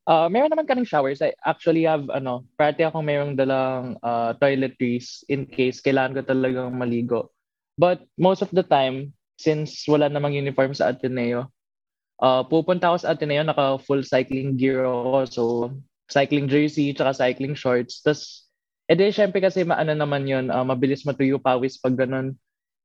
Uh, 0.05 0.29
meron 0.29 0.53
naman 0.53 0.69
kaming 0.69 0.85
showers. 0.87 1.19
I 1.19 1.33
actually 1.41 1.89
have, 1.89 2.05
ano, 2.13 2.45
parati 2.53 2.85
akong 2.85 3.03
mayroong 3.03 3.33
dalang 3.33 3.97
uh, 4.05 4.37
toiletries 4.37 5.25
in 5.27 5.49
case 5.49 5.81
kailangan 5.81 6.21
ko 6.21 6.21
talagang 6.29 6.77
maligo. 6.77 7.33
But 7.75 8.05
most 8.15 8.45
of 8.45 8.53
the 8.53 8.63
time, 8.63 9.17
since 9.35 9.83
wala 9.89 10.07
namang 10.07 10.37
uniform 10.37 10.77
sa 10.77 10.93
Ateneo, 10.93 11.51
uh, 12.21 12.43
pupunta 12.45 12.91
ako 12.91 12.97
sa 13.01 13.11
Ateneo, 13.15 13.43
naka 13.43 13.79
full 13.81 14.03
cycling 14.03 14.55
gear 14.55 14.85
ako. 14.85 15.19
So, 15.27 15.43
cycling 16.07 16.47
jersey, 16.47 16.93
tsaka 16.93 17.17
cycling 17.17 17.57
shorts. 17.57 18.03
Tapos, 18.05 18.45
edi 18.85 19.09
syempre 19.09 19.41
kasi 19.41 19.65
maano 19.65 19.91
naman 19.97 20.29
yun, 20.29 20.53
uh, 20.53 20.61
mabilis 20.61 21.03
matuyo 21.03 21.41
pawis 21.41 21.81
pag 21.81 21.97
ganun. 21.97 22.37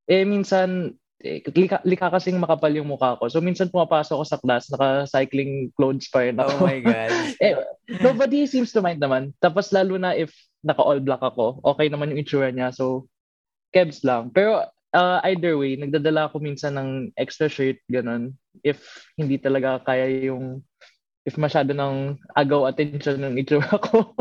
Eh, 0.08 0.24
minsan, 0.24 0.96
eh, 1.20 1.44
lika, 1.52 1.84
lika 1.84 2.08
kasing 2.08 2.40
makapal 2.40 2.72
yung 2.72 2.88
mukha 2.88 3.20
ko. 3.20 3.28
So, 3.28 3.44
minsan 3.44 3.68
pumapasok 3.68 4.16
ako 4.16 4.24
sa 4.24 4.40
class, 4.40 4.72
naka-cycling 4.72 5.70
clothes 5.76 6.08
pa 6.08 6.24
rin 6.24 6.40
Oh 6.40 6.48
ako. 6.48 6.64
my 6.64 6.78
God. 6.80 7.12
eh, 7.44 7.54
nobody 8.00 8.48
seems 8.48 8.72
to 8.72 8.80
mind 8.80 8.98
naman. 8.98 9.36
Tapos 9.38 9.70
lalo 9.70 10.00
na 10.00 10.16
if 10.16 10.32
naka-all 10.64 11.00
black 11.00 11.20
ako, 11.20 11.60
okay 11.62 11.92
naman 11.92 12.16
yung 12.16 12.24
itsura 12.24 12.48
niya. 12.48 12.72
So, 12.72 13.06
kebs 13.70 14.02
lang. 14.02 14.32
Pero 14.34 14.66
uh, 14.94 15.18
either 15.30 15.54
way, 15.54 15.76
nagdadala 15.78 16.28
ako 16.28 16.42
minsan 16.42 16.74
ng 16.76 16.90
extra 17.14 17.46
shirt, 17.46 17.78
ganun. 17.86 18.34
If 18.60 18.82
hindi 19.14 19.38
talaga 19.38 19.80
kaya 19.82 20.08
yung, 20.26 20.64
if 21.22 21.36
masyado 21.36 21.76
ng 21.76 22.18
agaw 22.34 22.66
attention 22.66 23.20
ng 23.20 23.34
itsura 23.38 23.76
ko. 23.86 24.14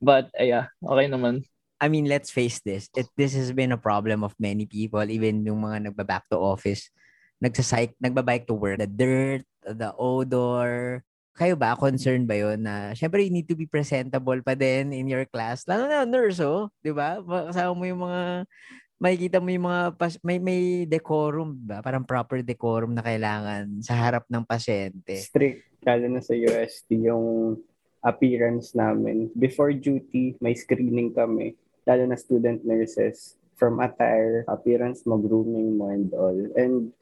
But, 0.00 0.30
uh, 0.36 0.46
yeah, 0.46 0.66
okay 0.80 1.06
naman. 1.10 1.44
I 1.80 1.88
mean, 1.88 2.04
let's 2.04 2.28
face 2.28 2.60
this. 2.60 2.92
It, 2.92 3.08
this 3.16 3.32
has 3.32 3.56
been 3.56 3.72
a 3.72 3.80
problem 3.80 4.20
of 4.20 4.36
many 4.36 4.68
people, 4.68 5.00
even 5.08 5.48
yung 5.48 5.64
mga 5.64 5.88
nagba-back 5.88 6.28
to 6.28 6.36
office, 6.36 6.92
nagsasike, 7.40 7.96
nagbabike 7.96 8.44
to 8.46 8.54
work. 8.54 8.84
The 8.84 8.86
dirt, 8.86 9.48
the 9.64 9.96
odor. 9.96 11.00
Kayo 11.32 11.56
ba, 11.56 11.72
concerned 11.80 12.28
ba 12.28 12.36
yun 12.36 12.68
na, 12.68 12.92
syempre, 12.92 13.24
you 13.24 13.32
need 13.32 13.48
to 13.48 13.56
be 13.56 13.64
presentable 13.64 14.36
pa 14.44 14.52
din 14.52 14.92
in 14.92 15.08
your 15.08 15.24
class. 15.24 15.64
Lalo 15.64 15.88
na 15.88 16.04
nurse, 16.04 16.44
oh. 16.44 16.68
Di 16.84 16.92
ba? 16.92 17.16
Kasama 17.24 17.72
mo 17.72 17.84
yung 17.88 18.04
mga, 18.04 18.44
makikita 19.00 19.40
mo 19.40 19.48
yung 19.48 19.66
mga, 19.66 19.82
pas, 19.96 20.14
may, 20.20 20.36
may 20.36 20.84
decorum, 20.84 21.56
ba? 21.56 21.80
Parang 21.80 22.04
proper 22.04 22.44
decorum 22.44 22.92
na 22.92 23.00
kailangan 23.00 23.80
sa 23.80 23.96
harap 23.96 24.28
ng 24.28 24.44
pasyente. 24.44 25.16
Strict, 25.16 25.64
lalo 25.80 26.04
na 26.12 26.20
sa 26.20 26.36
UST, 26.36 27.08
yung 27.08 27.56
appearance 28.04 28.76
namin. 28.76 29.32
Before 29.32 29.72
duty, 29.72 30.36
may 30.44 30.52
screening 30.52 31.16
kami, 31.16 31.56
lalo 31.88 32.04
na 32.04 32.20
student 32.20 32.60
nurses, 32.60 33.40
from 33.56 33.80
attire, 33.80 34.44
appearance 34.48 35.04
mo, 35.08 35.16
grooming 35.16 35.80
mo, 35.80 35.88
and 35.88 36.12
all. 36.12 36.40
And 36.56 36.92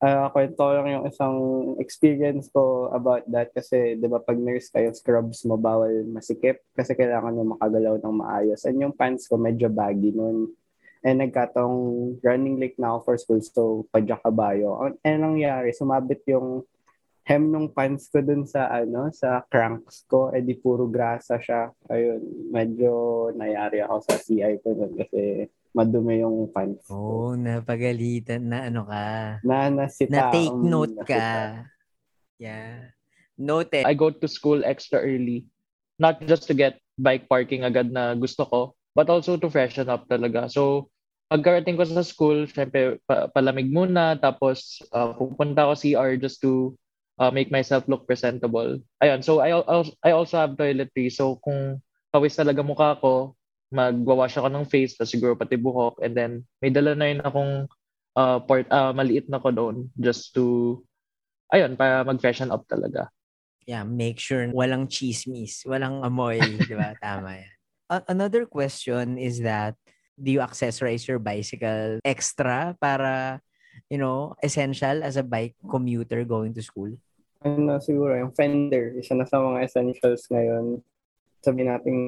uh, 0.00 0.28
kwento 0.32 0.64
lang 0.72 0.88
yung 0.88 1.04
isang 1.08 1.36
experience 1.80 2.48
ko 2.52 2.92
about 2.92 3.24
that 3.28 3.52
kasi 3.52 3.96
'di 3.96 4.08
ba 4.08 4.20
pag 4.20 4.36
nurse 4.36 4.68
kayo 4.72 4.92
scrubs 4.92 5.44
mo 5.48 5.56
bawal 5.56 6.04
masikip 6.08 6.60
kasi 6.76 6.92
kailangan 6.96 7.36
mo 7.36 7.56
makagalaw 7.56 8.00
ng 8.00 8.16
maayos 8.20 8.64
and 8.68 8.80
yung 8.80 8.92
pants 8.96 9.28
ko 9.28 9.40
medyo 9.40 9.68
baggy 9.72 10.12
noon 10.12 10.48
and 11.04 11.20
nagkatong 11.20 11.76
running 12.20 12.56
late 12.60 12.78
na 12.78 12.94
ako 12.96 12.98
for 13.04 13.16
school 13.18 13.40
so 13.42 13.62
padyak 13.92 14.20
kabayo 14.22 14.76
ang 14.80 14.94
ano 15.04 15.34
nangyari 15.34 15.72
sumabit 15.74 16.22
yung 16.30 16.64
hem 17.26 17.42
nung 17.50 17.68
pants 17.74 18.06
ko 18.06 18.22
dun 18.22 18.46
sa 18.46 18.70
ano 18.70 19.10
sa 19.10 19.42
cranks 19.50 20.06
ko 20.06 20.30
eh 20.30 20.40
di 20.40 20.54
puro 20.54 20.86
grasa 20.86 21.42
siya 21.42 21.74
ayun 21.90 22.22
medyo 22.54 23.28
nayari 23.34 23.82
ako 23.82 23.96
sa 24.06 24.16
CI 24.22 24.62
ko 24.62 24.72
nun 24.72 24.94
kasi 24.94 25.50
madumi 25.76 26.24
yung 26.24 26.48
pants 26.48 26.88
ko. 26.88 26.96
Oh, 26.96 27.32
napagalitan 27.36 28.48
na 28.48 28.72
ano 28.72 28.88
ka. 28.88 29.04
na 29.44 29.68
nasita 29.68 30.08
Na 30.08 30.32
take 30.32 30.48
um, 30.48 30.64
note 30.64 30.96
nasita. 30.96 31.12
ka. 31.12 31.24
Yeah. 32.40 32.96
Noted. 33.36 33.84
I 33.84 33.92
go 33.92 34.08
to 34.08 34.24
school 34.24 34.64
extra 34.64 35.04
early. 35.04 35.44
Not 36.00 36.24
just 36.24 36.48
to 36.48 36.56
get 36.56 36.80
bike 36.96 37.28
parking 37.28 37.64
agad 37.64 37.92
na 37.92 38.16
gusto 38.16 38.48
ko, 38.48 38.60
but 38.96 39.12
also 39.12 39.36
to 39.36 39.52
freshen 39.52 39.92
up 39.92 40.08
talaga. 40.08 40.48
So, 40.48 40.88
pagkarating 41.28 41.76
ko 41.76 41.84
sa 41.84 42.00
school, 42.00 42.48
syempre, 42.48 42.96
pa- 43.04 43.28
palamig 43.28 43.68
muna, 43.68 44.16
tapos 44.16 44.80
uh, 44.96 45.12
pupunta 45.12 45.68
ako 45.68 45.76
CR 45.76 46.10
just 46.16 46.40
to 46.40 46.72
uh, 47.20 47.28
make 47.28 47.52
myself 47.52 47.84
look 47.92 48.08
presentable. 48.08 48.80
Ayun, 49.04 49.20
so 49.20 49.44
I, 49.44 49.52
I 50.00 50.16
also 50.16 50.40
have 50.40 50.56
toiletries. 50.56 51.20
So, 51.20 51.36
kung 51.44 51.84
pawis 52.08 52.40
talaga 52.40 52.64
mukha 52.64 52.96
ko, 52.96 53.36
magwawash 53.68 54.40
ako 54.40 54.48
ng 54.48 54.64
face, 54.64 54.96
tapos 54.96 55.12
siguro 55.12 55.36
pati 55.36 55.60
buhok, 55.60 56.00
and 56.00 56.16
then 56.16 56.32
may 56.64 56.72
dala 56.72 56.96
na 56.96 57.12
yun 57.12 57.20
akong 57.20 57.52
uh, 58.16 58.38
port, 58.40 58.64
uh, 58.72 58.96
maliit 58.96 59.28
na 59.28 59.42
cologne 59.42 59.92
just 60.00 60.32
to, 60.32 60.80
ayun, 61.52 61.76
para 61.76 62.00
mag-freshen 62.00 62.48
up 62.48 62.64
talaga. 62.64 63.12
Yeah, 63.66 63.82
make 63.82 64.22
sure 64.22 64.46
walang 64.54 64.86
chismis, 64.86 65.66
walang 65.66 66.06
amoy, 66.06 66.38
di 66.38 66.74
ba? 66.78 66.94
Tama 67.02 67.34
yan. 67.42 67.55
Another 67.86 68.46
question 68.46 69.14
is 69.14 69.38
that, 69.46 69.78
do 70.18 70.32
you 70.32 70.40
accessorize 70.40 71.06
your 71.06 71.22
bicycle 71.22 72.02
extra 72.02 72.74
para, 72.80 73.38
you 73.86 73.98
know, 73.98 74.34
essential 74.42 75.04
as 75.04 75.14
a 75.14 75.22
bike 75.22 75.54
commuter 75.70 76.24
going 76.26 76.50
to 76.50 76.62
school? 76.62 76.90
Ano 77.46 77.78
siguro, 77.78 78.18
yung 78.18 78.34
fender, 78.34 78.98
isa 78.98 79.14
na 79.14 79.22
sa 79.22 79.38
mga 79.38 79.62
essentials 79.62 80.26
ngayon. 80.26 80.82
Sabi 81.44 81.62
nating 81.62 82.00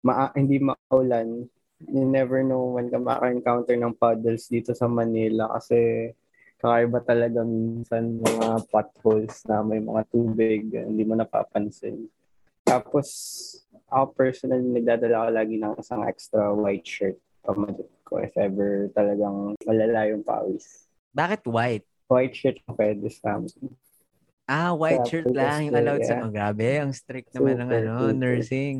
ma- 0.00 0.32
hindi 0.32 0.56
maulan, 0.56 1.44
you 1.84 2.04
never 2.08 2.40
know 2.40 2.78
when 2.78 2.88
ka 2.88 2.96
maka-encounter 2.96 3.76
ng 3.76 3.92
puddles 3.98 4.48
dito 4.48 4.72
sa 4.72 4.88
Manila 4.88 5.52
kasi 5.58 6.08
kakaiba 6.62 7.02
talaga 7.02 7.42
minsan 7.42 8.22
mga 8.22 8.70
potholes 8.70 9.42
na 9.50 9.60
may 9.66 9.82
mga 9.82 10.02
tubig, 10.08 10.70
hindi 10.70 11.02
mo 11.02 11.18
napapansin. 11.18 12.06
Tapos, 12.62 13.10
ako 13.92 14.16
personally, 14.16 14.64
nagdadala 14.64 15.28
ko 15.28 15.30
lagi 15.36 15.56
ng 15.60 15.74
isang 15.76 16.02
extra 16.08 16.48
white 16.50 16.88
shirt 16.88 17.20
pamadot 17.42 17.90
ko 18.06 18.22
if 18.22 18.32
ever 18.38 18.88
talagang 18.94 19.58
malala 19.66 20.08
yung 20.08 20.22
pawis. 20.22 20.86
Bakit 21.12 21.44
white? 21.50 21.86
White 22.06 22.34
shirt 22.38 22.58
pwede 22.70 23.06
sa 23.10 23.36
amin. 23.36 23.74
Ah, 24.46 24.74
white 24.74 25.06
Sa 25.06 25.10
shirt 25.18 25.28
lang 25.30 25.70
yung 25.70 25.76
allowed 25.76 26.02
sa... 26.02 26.18
yeah. 26.18 26.24
Oh, 26.26 26.32
grabe, 26.32 26.66
ang 26.78 26.92
strict 26.92 27.30
naman 27.34 27.62
ng 27.62 27.70
Super, 27.70 27.82
ano, 27.82 27.94
super. 27.98 28.18
nursing. 28.18 28.76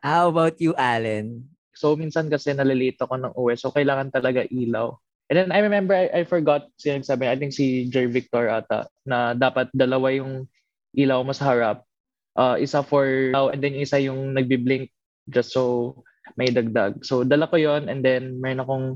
How 0.00 0.32
about 0.32 0.56
you, 0.60 0.72
Allen? 0.76 1.44
So, 1.76 1.96
minsan 1.96 2.28
kasi 2.28 2.52
nalilito 2.52 3.04
ako 3.04 3.16
ng 3.16 3.32
uwi. 3.36 3.56
So, 3.56 3.72
kailangan 3.72 4.12
talaga 4.12 4.44
ilaw. 4.48 4.96
And 5.30 5.36
then, 5.36 5.50
I 5.54 5.60
remember, 5.62 5.94
I, 5.94 6.10
I 6.10 6.22
forgot, 6.26 6.68
sino 6.76 7.00
sabi, 7.04 7.30
I 7.30 7.36
think 7.36 7.54
si 7.54 7.86
Jer 7.88 8.10
Victor 8.10 8.50
ata, 8.50 8.88
na 9.06 9.32
dapat 9.32 9.70
dalawa 9.72 10.10
yung 10.12 10.48
ilaw 10.96 11.22
mo 11.22 11.32
sa 11.32 11.52
harap. 11.52 11.84
Uh, 12.38 12.56
isa 12.58 12.80
for, 12.82 13.34
oh, 13.34 13.50
and 13.50 13.60
then 13.60 13.74
isa 13.74 13.98
yung 13.98 14.34
nagbi-blink 14.34 14.90
just 15.28 15.50
so 15.50 15.98
may 16.38 16.50
dagdag. 16.50 17.02
So, 17.02 17.26
dala 17.26 17.50
ko 17.50 17.58
yon 17.58 17.90
and 17.90 18.04
then 18.06 18.38
meron 18.38 18.62
akong 18.62 18.86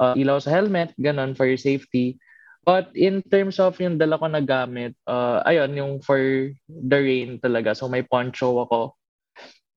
uh, 0.00 0.14
ilaw 0.16 0.40
sa 0.40 0.52
helmet, 0.54 0.96
ganun, 0.96 1.36
for 1.36 1.48
safety. 1.56 2.16
But 2.64 2.88
in 2.96 3.20
terms 3.28 3.60
of 3.60 3.76
yung 3.76 4.00
dala 4.00 4.16
ko 4.16 4.26
na 4.32 4.40
gamit, 4.40 4.96
uh, 5.04 5.44
ayun, 5.44 5.76
yung 5.76 5.92
for 6.00 6.20
the 6.68 6.98
rain 6.98 7.36
talaga. 7.36 7.76
So, 7.76 7.92
may 7.92 8.00
poncho 8.00 8.64
ako. 8.64 8.96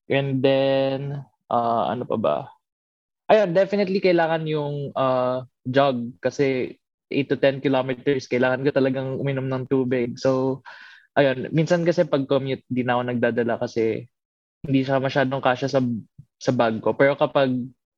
And 0.07 0.39
then, 0.39 1.19
uh, 1.51 1.83
ano 1.91 2.07
pa 2.07 2.17
ba? 2.17 2.37
Ayun, 3.27 3.51
definitely 3.51 3.99
kailangan 3.99 4.47
yung 4.47 4.95
uh, 4.95 5.43
jog 5.67 6.15
kasi 6.23 6.79
8 7.11 7.27
to 7.27 7.35
10 7.35 7.63
kilometers, 7.63 8.27
kailangan 8.27 8.63
ko 8.63 8.71
talagang 8.71 9.19
uminom 9.19 9.47
ng 9.51 9.67
tubig. 9.67 10.15
So, 10.15 10.63
ayun, 11.17 11.49
minsan 11.49 11.81
kasi 11.81 12.05
pag 12.05 12.29
commute, 12.29 12.61
di 12.69 12.85
na 12.85 13.01
ako 13.01 13.01
nagdadala 13.09 13.57
kasi 13.57 14.05
hindi 14.61 14.85
siya 14.85 15.01
masyadong 15.01 15.41
kasya 15.41 15.67
sa 15.67 15.81
sa 16.37 16.51
bag 16.53 16.77
ko. 16.77 16.93
Pero 16.93 17.17
kapag 17.17 17.49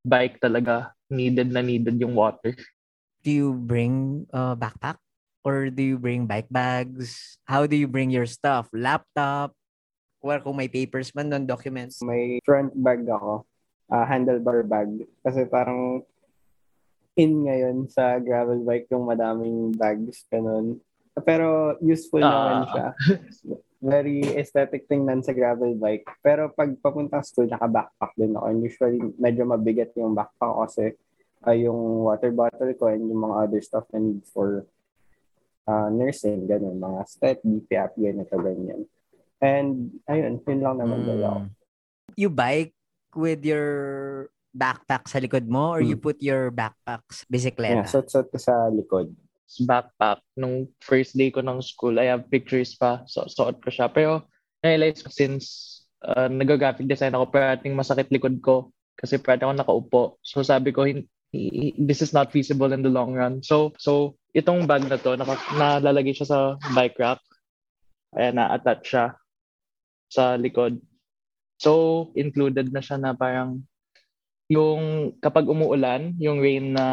bike 0.08 0.40
talaga, 0.40 0.96
needed 1.12 1.52
na 1.52 1.60
needed 1.60 2.00
yung 2.00 2.16
water. 2.16 2.56
Do 3.20 3.30
you 3.30 3.52
bring 3.52 4.24
a 4.32 4.56
backpack? 4.56 4.96
Or 5.44 5.68
do 5.68 5.84
you 5.84 6.00
bring 6.00 6.28
bike 6.28 6.48
bags? 6.48 7.40
How 7.44 7.68
do 7.68 7.76
you 7.76 7.88
bring 7.88 8.12
your 8.12 8.28
stuff? 8.28 8.72
Laptop? 8.72 9.52
Or 10.20 10.40
kung 10.40 10.60
may 10.60 10.68
papers 10.68 11.12
man 11.16 11.32
doon, 11.32 11.48
documents? 11.48 12.04
May 12.04 12.44
front 12.44 12.76
bag 12.76 13.08
ako, 13.08 13.48
ah, 13.88 14.04
handlebar 14.04 14.64
bag. 14.68 15.08
Kasi 15.24 15.48
parang 15.48 16.04
in 17.16 17.48
ngayon 17.48 17.88
sa 17.92 18.20
gravel 18.20 18.64
bike 18.64 18.88
yung 18.92 19.08
madaming 19.08 19.76
bags, 19.76 20.24
ganun. 20.32 20.80
Pero 21.22 21.48
useful 21.80 22.20
Ah. 22.20 22.30
naman 22.30 22.62
siya. 22.68 22.88
Very 23.80 24.20
aesthetic 24.36 24.86
tingnan 24.86 25.24
sa 25.24 25.32
gravel 25.32 25.72
bike. 25.74 26.04
Pero 26.20 26.52
pag 26.52 26.68
papuntang 26.78 27.24
school, 27.24 27.48
naka-backpack 27.48 28.12
din 28.14 28.36
ako. 28.36 28.46
And 28.46 28.60
usually, 28.60 29.00
medyo 29.16 29.44
mabigat 29.44 29.96
yung 29.96 30.12
backpack 30.12 30.52
ko 30.52 30.64
kasi 30.64 31.00
ah, 31.42 31.56
yung 31.56 32.04
water 32.04 32.30
bottle 32.30 32.76
ko 32.76 32.92
and 32.92 33.08
yung 33.08 33.24
mga 33.24 33.36
other 33.40 33.62
stuff 33.62 33.88
na 33.90 34.00
need 34.00 34.20
for 34.28 34.68
ah, 35.64 35.88
nursing, 35.88 36.44
ganun. 36.44 36.76
Mga 36.76 37.00
step, 37.06 37.38
BPAP, 37.42 37.94
ganito, 37.96 38.36
ganyan. 38.36 38.84
And, 39.40 40.02
ayun, 40.04 40.44
yun 40.44 40.60
lang 40.60 40.76
naman. 40.76 41.00
Mm. 41.08 41.48
You 42.18 42.28
bike 42.28 42.76
with 43.16 43.40
your 43.42 43.70
backpack 44.50 45.06
sa 45.06 45.22
likod 45.22 45.46
mo 45.46 45.72
or 45.72 45.80
you 45.80 45.96
Mm. 45.96 46.04
put 46.04 46.20
your 46.20 46.50
backpacks 46.50 47.22
Yeah, 47.22 47.30
bisikleta? 47.32 47.88
suot-suot 47.88 48.28
ko 48.28 48.38
sa 48.38 48.68
likod. 48.68 49.14
Backpack. 49.66 50.22
Nung 50.38 50.70
first 50.84 51.18
day 51.18 51.34
ko 51.34 51.42
ng 51.42 51.64
school, 51.66 51.98
I 51.98 52.14
have 52.14 52.30
pictures 52.30 52.78
pa. 52.78 53.02
So, 53.10 53.26
suot 53.26 53.58
ko 53.64 53.74
siya. 53.74 53.90
Pero, 53.90 54.30
realize 54.62 55.02
ko 55.02 55.10
since 55.10 55.46
uh, 56.06 56.30
nag-graphic 56.30 56.86
design 56.86 57.18
ako, 57.18 57.34
parating 57.34 57.74
masakit 57.74 58.12
likod 58.14 58.38
ko. 58.46 58.70
Kasi 59.00 59.18
parating 59.18 59.50
ako 59.50 59.56
nakaupo. 59.58 60.04
So, 60.22 60.46
sabi 60.46 60.70
ko, 60.70 60.86
this 61.80 62.02
is 62.06 62.14
not 62.14 62.30
feasible 62.30 62.70
in 62.76 62.86
the 62.86 62.92
long 62.94 63.18
run. 63.18 63.42
So, 63.42 63.74
so 63.82 64.20
itong 64.38 64.70
bag 64.70 64.86
na 64.86 65.02
to, 65.02 65.18
naka, 65.18 65.40
nalalagay 65.58 66.14
siya 66.14 66.28
sa 66.30 66.40
bike 66.78 66.98
rack. 67.02 67.22
Ayan, 68.14 68.38
na-attach 68.38 68.84
siya 68.86 69.06
sa 70.10 70.38
likod. 70.38 70.82
So, 71.62 72.10
included 72.18 72.74
na 72.74 72.82
siya 72.82 72.98
na 72.98 73.14
parang 73.14 73.62
yung 74.50 75.14
kapag 75.22 75.46
umuulan, 75.46 76.18
yung 76.18 76.42
rain 76.42 76.74
na 76.74 76.86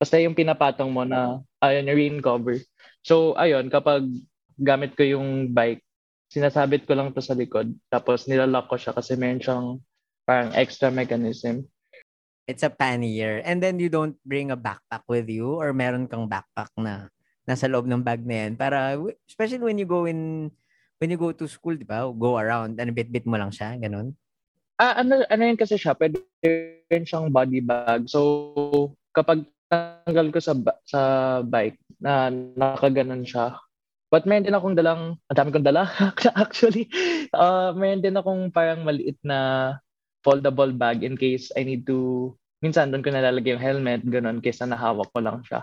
basta 0.00 0.16
yung 0.16 0.32
pinapatong 0.32 0.88
mo 0.88 1.04
na 1.04 1.44
ayun, 1.60 1.92
yung 1.92 1.98
rain 2.00 2.18
cover. 2.24 2.56
So, 3.04 3.36
ayun, 3.36 3.68
kapag 3.68 4.08
gamit 4.56 4.96
ko 4.96 5.04
yung 5.04 5.52
bike, 5.52 5.84
sinasabit 6.32 6.88
ko 6.88 6.96
lang 6.96 7.12
to 7.12 7.20
sa 7.20 7.36
likod. 7.36 7.68
Tapos 7.92 8.24
nilalock 8.24 8.72
ko 8.72 8.80
siya 8.80 8.96
kasi 8.96 9.20
meron 9.20 9.44
siyang 9.44 9.66
parang 10.24 10.56
extra 10.56 10.88
mechanism. 10.88 11.68
It's 12.48 12.64
a 12.64 12.72
pannier. 12.72 13.44
And 13.44 13.60
then 13.60 13.76
you 13.76 13.92
don't 13.92 14.16
bring 14.24 14.48
a 14.48 14.58
backpack 14.58 15.04
with 15.04 15.28
you 15.28 15.60
or 15.60 15.76
meron 15.76 16.08
kang 16.08 16.30
backpack 16.30 16.72
na 16.80 17.12
nasa 17.44 17.68
loob 17.68 17.84
ng 17.84 18.00
bag 18.00 18.22
na 18.24 18.46
yan 18.46 18.52
para 18.54 18.94
especially 19.26 19.64
when 19.64 19.80
you 19.80 19.88
go 19.88 20.06
in 20.06 20.48
when 21.02 21.10
you 21.10 21.18
go 21.18 21.32
to 21.32 21.48
school, 21.48 21.74
di 21.74 21.82
ba? 21.82 22.04
Go 22.12 22.36
around, 22.36 22.76
ano 22.76 22.92
bit-bit 22.92 23.24
mo 23.24 23.40
lang 23.40 23.48
siya, 23.48 23.74
ganun. 23.80 24.12
Ah, 24.76 25.00
ano, 25.00 25.24
ano 25.28 25.42
yun 25.48 25.56
kasi 25.56 25.80
siya, 25.80 25.96
pwede 25.96 26.20
rin 26.92 27.08
siyang 27.08 27.32
body 27.32 27.64
bag. 27.64 28.04
So, 28.04 28.92
kapag 29.16 29.48
tanggal 29.70 30.34
ko 30.34 30.38
sa 30.42 30.52
sa 30.82 31.00
bike 31.46 31.78
na 32.02 32.28
nakaganon 32.58 33.22
siya. 33.22 33.54
But 34.10 34.26
meron 34.26 34.42
din 34.42 34.58
akong 34.58 34.74
dalang, 34.74 35.22
ang 35.30 35.36
dami 35.38 35.54
kong 35.54 35.66
dala 35.66 35.86
actually. 36.42 36.90
Uh, 37.30 37.70
meron 37.78 38.02
din 38.02 38.18
akong 38.18 38.50
parang 38.50 38.82
maliit 38.82 39.16
na 39.22 39.78
foldable 40.26 40.74
bag 40.74 41.06
in 41.06 41.14
case 41.14 41.54
I 41.54 41.62
need 41.62 41.86
to, 41.86 42.34
minsan 42.58 42.90
doon 42.90 43.06
ko 43.06 43.14
nalalagay 43.14 43.54
yung 43.54 43.62
helmet, 43.62 44.02
ganun, 44.02 44.42
kaysa 44.42 44.66
nahawak 44.66 45.08
ko 45.14 45.22
lang 45.22 45.46
siya. 45.46 45.62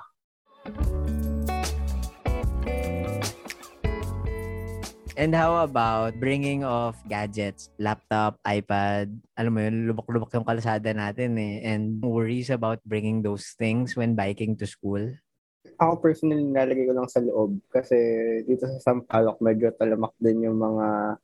And 5.17 5.33
how 5.33 5.65
about 5.65 6.21
bringing 6.21 6.61
of 6.61 6.93
gadgets, 7.09 7.73
laptop, 7.81 8.37
iPad, 8.45 9.09
alam 9.33 9.49
mo 9.49 9.65
yun, 9.65 9.89
lubak-lubak 9.89 10.29
yung 10.37 10.45
kalsada 10.45 10.93
natin 10.93 11.33
eh. 11.41 11.65
And 11.65 11.97
worries 11.97 12.53
about 12.53 12.85
bringing 12.85 13.25
those 13.25 13.57
things 13.57 13.97
when 13.97 14.13
biking 14.13 14.53
to 14.61 14.69
school. 14.69 15.01
Ako 15.81 16.05
personally, 16.05 16.45
nilalagay 16.45 16.85
ko 16.85 16.93
lang 16.93 17.09
sa 17.09 17.25
loob 17.25 17.57
kasi 17.73 17.97
dito 18.45 18.69
sa 18.69 18.93
Sampaloc, 18.93 19.41
medyo 19.41 19.73
talamak 19.73 20.13
din 20.21 20.45
yung 20.45 20.61
mga 20.61 21.17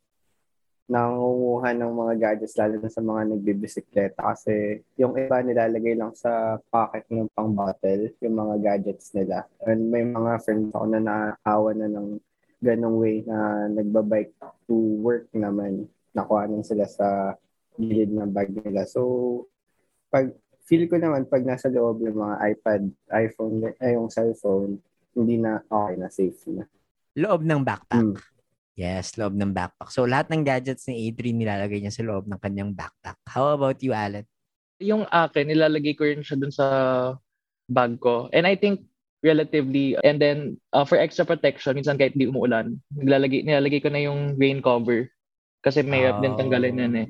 nangunguha 0.90 1.78
ng 1.78 1.94
mga 1.94 2.14
gadgets 2.18 2.58
lalo 2.58 2.76
na 2.82 2.90
sa 2.90 3.00
mga 3.00 3.22
nagbibisikleta 3.30 4.20
kasi 4.20 4.82
yung 4.98 5.16
iba 5.16 5.40
nilalagay 5.40 5.96
lang 5.96 6.12
sa 6.18 6.58
pocket 6.74 7.06
ng 7.14 7.30
pang 7.32 7.54
bottle 7.54 8.10
yung 8.26 8.36
mga 8.42 8.56
gadgets 8.58 9.14
nila. 9.14 9.46
And 9.70 9.94
may 9.94 10.02
mga 10.02 10.42
friends 10.42 10.74
ako 10.74 10.86
na 10.90 11.00
naawa 11.00 11.78
na 11.78 11.88
ng 11.94 12.18
ganong 12.64 12.96
way 12.96 13.28
na 13.28 13.68
nagbabike 13.68 14.32
to 14.66 14.76
work 15.04 15.28
naman. 15.36 15.92
Nakuha 16.16 16.48
nang 16.48 16.64
sila 16.64 16.88
sa 16.88 17.36
gilid 17.76 18.16
ng 18.16 18.32
bag 18.32 18.56
nila. 18.56 18.88
So, 18.88 19.02
pag 20.08 20.32
feel 20.64 20.88
ko 20.88 20.96
naman 20.96 21.28
pag 21.28 21.44
nasa 21.44 21.68
loob 21.68 22.00
yung 22.08 22.24
mga 22.24 22.36
iPad, 22.56 22.82
iPhone, 23.12 23.56
ay 23.84 24.00
yung 24.00 24.08
cellphone, 24.08 24.80
hindi 25.12 25.36
na 25.38 25.60
okay 25.68 25.96
na, 26.00 26.08
safe 26.08 26.40
na. 26.48 26.64
Loob 27.20 27.44
ng 27.44 27.62
backpack. 27.62 28.00
Mm. 28.00 28.18
Yes, 28.74 29.20
loob 29.20 29.38
ng 29.38 29.54
backpack. 29.54 29.94
So 29.94 30.08
lahat 30.10 30.34
ng 30.34 30.42
gadgets 30.42 30.90
ni 30.90 31.12
A3 31.12 31.36
nilalagay 31.36 31.84
niya 31.84 31.94
sa 31.94 32.02
loob 32.08 32.26
ng 32.26 32.42
kanyang 32.42 32.74
backpack. 32.74 33.20
How 33.30 33.54
about 33.54 33.78
you, 33.86 33.94
Alan? 33.94 34.26
Yung 34.82 35.06
akin, 35.06 35.46
nilalagay 35.46 35.94
ko 35.94 36.10
rin 36.10 36.26
siya 36.26 36.40
dun 36.40 36.50
sa 36.50 36.68
bag 37.70 38.02
ko. 38.02 38.34
And 38.34 38.50
I 38.50 38.58
think 38.58 38.82
relatively, 39.24 39.96
and 40.04 40.20
then 40.20 40.60
uh, 40.76 40.84
for 40.84 41.00
extra 41.00 41.24
protection, 41.24 41.80
minsan 41.80 41.96
kahit 41.96 42.14
di 42.14 42.28
umuulan, 42.28 42.76
nilalagay, 42.92 43.48
nilalagay 43.48 43.80
ko 43.80 43.90
na 43.90 44.04
yung 44.04 44.36
rain 44.36 44.60
cover. 44.60 45.08
Kasi 45.64 45.80
mahirap 45.82 46.20
din 46.20 46.36
Oh. 46.36 46.40
tanggalin 46.44 46.84
yan 46.84 46.96
eh. 47.00 47.08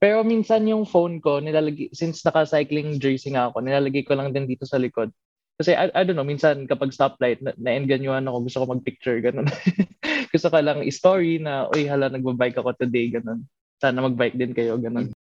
Pero 0.00 0.24
minsan 0.24 0.64
yung 0.64 0.88
phone 0.88 1.20
ko, 1.20 1.38
nilalagay, 1.38 1.92
since 1.92 2.24
naka-cycling 2.24 2.96
jersey 2.96 3.36
nga 3.36 3.52
ako, 3.52 3.60
nilalagay 3.60 4.08
ko 4.08 4.16
lang 4.16 4.32
din 4.32 4.48
dito 4.48 4.64
sa 4.64 4.80
likod. 4.80 5.12
Kasi 5.60 5.76
I, 5.76 5.92
I 5.92 6.02
don't 6.06 6.16
know, 6.16 6.24
minsan 6.26 6.64
kapag 6.64 6.96
stoplight, 6.96 7.44
na, 7.44 7.52
na-enganyuhan 7.60 8.24
ako, 8.24 8.48
gusto 8.48 8.58
ko 8.62 8.66
mag-picture, 8.72 9.18
ganun. 9.20 9.46
gusto 10.32 10.48
ko 10.48 10.56
lang 10.64 10.80
story 10.88 11.42
na, 11.42 11.68
uy, 11.74 11.84
hala, 11.84 12.08
nagbabike 12.08 12.56
ako 12.56 12.72
today, 12.78 13.12
ganun. 13.12 13.44
Sana 13.82 14.00
mag-bike 14.00 14.38
din 14.38 14.56
kayo, 14.56 14.80
ganun. 14.80 15.12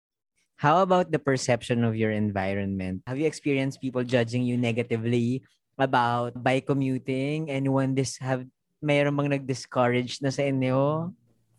How 0.56 0.80
about 0.80 1.12
the 1.12 1.20
perception 1.20 1.84
of 1.84 1.96
your 1.96 2.12
environment? 2.12 3.04
Have 3.04 3.20
you 3.20 3.28
experienced 3.28 3.80
people 3.80 4.04
judging 4.04 4.44
you 4.44 4.56
negatively 4.56 5.44
about 5.76 6.36
bike 6.36 6.66
commuting? 6.66 7.52
Anyone 7.52 7.94
this 7.94 8.16
have 8.18 8.44
mayroon 8.80 9.16
bang 9.16 9.40
nag-discourage 9.40 10.20
na 10.20 10.32
sa 10.32 10.44
inyo? 10.44 11.12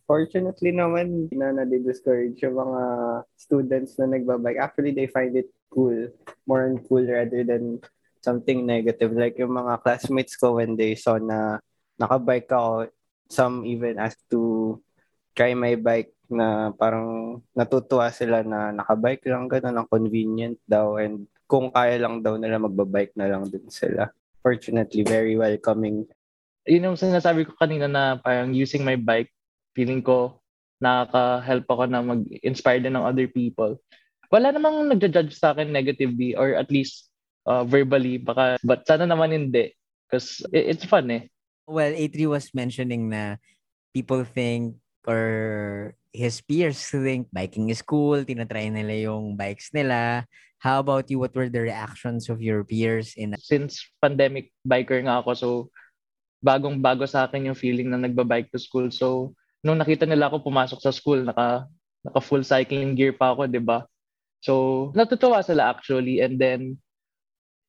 Fortunately 0.07 0.71
naman, 0.71 1.27
na 1.35 1.51
na-discourage 1.51 2.39
yung 2.41 2.55
mga 2.55 2.81
students 3.35 3.99
na 3.99 4.07
nagbabike. 4.07 4.57
Actually, 4.61 4.95
they 4.95 5.09
find 5.09 5.35
it 5.35 5.51
cool. 5.67 6.07
More 6.47 6.63
on 6.65 6.79
cool 6.87 7.03
rather 7.03 7.43
than 7.43 7.83
something 8.23 8.63
negative. 8.63 9.11
Like 9.11 9.35
yung 9.35 9.55
mga 9.55 9.83
classmates 9.83 10.39
ko 10.39 10.59
when 10.63 10.79
they 10.79 10.95
saw 10.95 11.19
na 11.19 11.59
nakabike 11.99 12.47
ako, 12.47 12.87
some 13.27 13.67
even 13.67 13.99
asked 13.99 14.23
to 14.31 14.75
try 15.35 15.51
my 15.51 15.75
bike 15.75 16.15
na 16.31 16.71
parang 16.75 17.39
natutuwa 17.55 18.11
sila 18.11 18.43
na 18.43 18.71
nakabike 18.71 19.27
lang 19.27 19.47
ganun, 19.47 19.79
ang 19.79 19.87
convenient 19.87 20.59
daw 20.67 20.99
and 20.99 21.27
kung 21.47 21.71
kaya 21.71 21.97
lang 21.97 22.19
daw 22.19 22.35
nila 22.35 22.59
magbabike 22.59 23.15
na 23.15 23.31
lang 23.31 23.47
din 23.47 23.65
sila. 23.71 24.11
Fortunately, 24.43 25.01
very 25.03 25.39
welcoming. 25.39 26.03
Yun 26.67 26.93
yung 26.93 26.99
sinasabi 26.99 27.47
ko 27.47 27.55
kanina 27.55 27.87
na 27.87 28.19
parang 28.19 28.51
using 28.51 28.83
my 28.83 28.99
bike 28.99 29.31
feeling 29.71 30.03
ko 30.03 30.39
nakaka-help 30.77 31.65
ako 31.65 31.83
na 31.89 32.01
mag-inspire 32.05 32.81
din 32.81 32.93
ng 32.93 33.05
other 33.05 33.25
people. 33.29 33.77
Wala 34.29 34.53
namang 34.53 34.91
nagja-judge 34.91 35.33
sa 35.33 35.55
akin 35.55 35.73
negatively 35.73 36.37
or 36.37 36.53
at 36.53 36.69
least 36.69 37.09
uh, 37.49 37.65
verbally. 37.65 38.21
Baka, 38.21 38.61
but 38.61 38.85
sana 38.85 39.09
naman 39.09 39.33
hindi. 39.33 39.73
Because 40.05 40.45
it's 40.53 40.85
fun 40.85 41.09
eh. 41.11 41.23
Well, 41.67 41.91
A3 41.91 42.31
was 42.31 42.53
mentioning 42.55 43.11
na 43.11 43.41
people 43.91 44.23
think 44.23 44.79
or 45.07 45.95
his 46.11 46.39
peers 46.43 46.79
think 46.79 47.27
biking 47.31 47.71
is 47.71 47.83
cool, 47.83 48.23
tinatry 48.23 48.71
nila 48.71 49.11
yung 49.11 49.35
bikes 49.35 49.71
nila. 49.75 50.23
How 50.57 50.81
about 50.81 51.09
you? 51.09 51.21
What 51.21 51.37
were 51.37 51.49
the 51.49 51.61
reactions 51.61 52.29
of 52.29 52.41
your 52.41 52.65
peers? 52.65 53.13
in 53.13 53.37
Since 53.37 53.85
pandemic 54.01 54.49
biker 54.65 54.97
nga 55.05 55.21
ako, 55.21 55.31
so 55.37 55.49
bagong-bago 56.41 57.05
sa 57.05 57.25
akin 57.29 57.49
yung 57.49 57.57
feeling 57.57 57.89
na 57.93 58.01
nagbabike 58.01 58.49
to 58.53 58.61
school. 58.61 58.89
So 58.89 59.37
nung 59.65 59.83
nakita 59.83 60.05
nila 60.05 60.29
ako 60.29 60.47
pumasok 60.47 60.79
sa 60.79 60.93
school, 60.93 61.25
naka, 61.25 61.65
naka 62.05 62.19
full 62.21 62.45
cycling 62.45 62.93
gear 62.93 63.11
pa 63.11 63.33
ako, 63.33 63.49
di 63.49 63.61
ba? 63.61 63.85
So, 64.39 64.93
natutuwa 64.93 65.41
sila 65.41 65.73
actually. 65.73 66.21
And 66.21 66.37
then, 66.37 66.77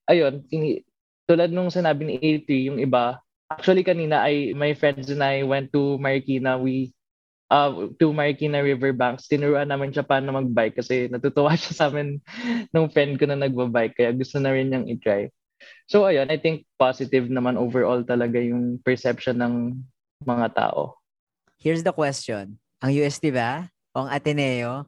ayun, 0.07 0.45
tini, 0.47 0.85
tulad 1.25 1.53
nung 1.53 1.73
sinabi 1.73 2.03
ni 2.05 2.15
A3, 2.21 2.49
yung 2.73 2.79
iba, 2.79 3.21
actually 3.49 3.85
kanina, 3.85 4.21
I, 4.21 4.53
my 4.53 4.77
friends 4.77 5.09
and 5.09 5.25
I 5.25 5.43
went 5.43 5.73
to 5.73 5.97
Marikina. 5.97 6.61
We, 6.61 6.93
uh, 7.51 7.89
to 7.97 8.13
Marikina 8.13 8.61
Riverbanks. 8.61 9.29
Tinuruan 9.29 9.69
namin 9.69 9.93
siya 9.93 10.05
paano 10.07 10.33
mag-bike 10.37 10.81
kasi 10.81 11.09
natutuwa 11.09 11.57
siya 11.61 11.73
sa 11.75 11.85
amin 11.93 12.21
nung 12.73 12.89
friend 12.93 13.17
ko 13.17 13.29
na 13.29 13.37
nagbabike. 13.37 13.99
Kaya 13.99 14.13
gusto 14.15 14.39
na 14.41 14.53
rin 14.53 14.71
niyang 14.71 14.89
i-try. 14.89 15.33
So, 15.91 16.07
ayun, 16.07 16.31
I 16.31 16.39
think 16.39 16.69
positive 16.79 17.27
naman 17.27 17.59
overall 17.59 18.05
talaga 18.07 18.39
yung 18.39 18.79
perception 18.85 19.43
ng 19.43 19.55
mga 20.23 20.55
tao. 20.55 21.01
Here's 21.59 21.83
the 21.83 21.91
question. 21.91 22.63
Ang 22.79 22.95
UST 22.95 23.35
ba 23.35 23.67
o 23.91 24.07
ang 24.07 24.11
Ateneo, 24.15 24.87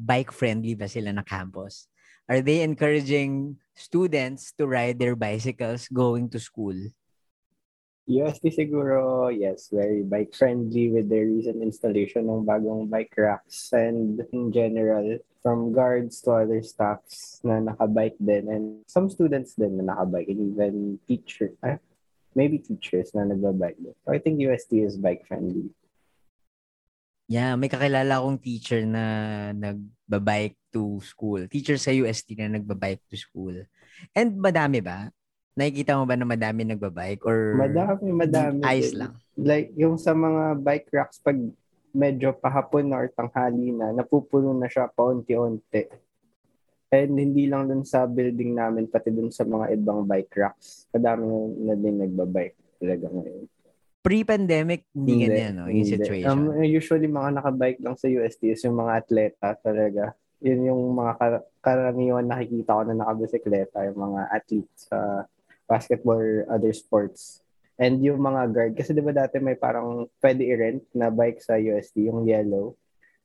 bike-friendly 0.00 0.72
ba 0.72 0.88
sila 0.88 1.12
na 1.12 1.20
campus? 1.20 1.84
Are 2.26 2.40
they 2.40 2.64
encouraging 2.64 3.60
students 3.76 4.56
to 4.56 4.64
ride 4.64 4.96
their 4.98 5.14
bicycles 5.14 5.86
going 5.92 6.32
to 6.32 6.40
school? 6.40 6.74
UST 8.06 8.54
siguro, 8.54 9.26
yes, 9.34 9.66
very 9.74 10.06
bike-friendly 10.06 10.94
with 10.94 11.10
their 11.10 11.26
recent 11.26 11.58
installation 11.58 12.30
ng 12.30 12.46
bagong 12.46 12.86
bike 12.86 13.10
racks 13.18 13.74
and 13.74 14.22
in 14.30 14.54
general, 14.54 15.18
from 15.42 15.74
guards 15.74 16.22
to 16.22 16.38
other 16.38 16.62
staffs 16.62 17.42
na 17.42 17.58
nakabike 17.58 18.14
din 18.22 18.46
and 18.46 18.66
some 18.86 19.10
students 19.10 19.58
din 19.58 19.74
na 19.78 19.90
nakabike 19.90 20.30
and 20.30 20.54
even 20.54 20.74
teachers, 21.10 21.54
eh, 21.66 21.82
maybe 22.38 22.62
teachers 22.62 23.10
na 23.10 23.26
nagbabike 23.26 23.78
din. 23.82 23.96
So 24.06 24.14
I 24.14 24.22
think 24.22 24.38
UST 24.38 24.86
is 24.86 24.94
bike-friendly. 24.94 25.74
Yeah, 27.26 27.58
may 27.58 27.66
kakilala 27.66 28.22
akong 28.22 28.38
teacher 28.38 28.86
na 28.86 29.02
nagbabike 29.50 30.54
to 30.70 31.02
school. 31.02 31.42
Teacher 31.50 31.74
sa 31.74 31.90
UST 31.90 32.38
na 32.38 32.54
nagbabike 32.54 33.02
to 33.10 33.18
school. 33.18 33.66
And 34.14 34.38
madami 34.38 34.78
ba? 34.78 35.10
Nakikita 35.56 35.96
mo 35.96 36.04
ba 36.04 36.14
na 36.20 36.28
madami 36.28 36.68
nagbabike 36.68 37.24
or 37.24 37.56
madami, 37.56 38.12
madami. 38.12 38.60
Ayos 38.60 38.92
lang. 38.92 39.16
Like 39.40 39.72
yung 39.72 39.96
sa 39.96 40.12
mga 40.12 40.60
bike 40.60 40.88
racks 40.92 41.16
pag 41.18 41.40
medyo 41.96 42.36
pahapon 42.36 42.92
na 42.92 43.00
or 43.00 43.08
tanghali 43.08 43.72
na, 43.72 43.90
napupuno 43.96 44.52
na 44.52 44.68
siya 44.68 44.92
paunti-unti. 44.92 45.88
And 46.92 47.16
hindi 47.16 47.48
lang 47.48 47.72
dun 47.72 47.88
sa 47.88 48.04
building 48.04 48.52
namin, 48.52 48.92
pati 48.92 49.08
dun 49.08 49.32
sa 49.32 49.48
mga 49.48 49.72
ibang 49.74 50.04
bike 50.04 50.32
racks. 50.36 50.86
Kadami 50.92 51.24
na 51.64 51.74
din 51.74 52.04
nagbabike 52.04 52.76
talaga 52.76 53.08
ngayon 53.08 53.48
pre-pandemic, 54.06 54.86
hindi, 54.94 55.18
hindi 55.18 55.26
ganyan, 55.26 55.52
no? 55.58 55.66
Yung 55.66 55.82
hindi. 55.82 55.90
situation. 55.98 56.30
Um, 56.30 56.62
usually, 56.62 57.10
mga 57.10 57.42
nakabike 57.42 57.82
lang 57.82 57.98
sa 57.98 58.06
UST 58.06 58.54
is 58.54 58.62
yung 58.62 58.78
mga 58.78 59.02
atleta 59.02 59.58
talaga. 59.58 60.14
Yun 60.38 60.70
yung 60.70 60.82
mga 60.94 61.12
kar- 61.18 61.46
karaniwan 61.58 62.30
nakikita 62.30 62.78
ko 62.78 62.82
na 62.86 62.94
nakabisikleta, 62.94 63.82
yung 63.90 63.98
mga 63.98 64.20
athletes 64.30 64.86
sa 64.86 65.26
basketball 65.66 66.18
or 66.18 66.46
other 66.48 66.72
sports. 66.72 67.42
And 67.76 68.00
yung 68.00 68.24
mga 68.24 68.42
guard, 68.56 68.72
kasi 68.72 68.96
di 68.96 69.04
ba 69.04 69.12
dati 69.12 69.36
may 69.36 69.54
parang 69.54 70.08
pwede 70.24 70.42
i-rent 70.48 70.84
na 70.96 71.12
bike 71.12 71.44
sa 71.44 71.60
UST, 71.60 72.08
yung 72.08 72.24
yellow, 72.24 72.72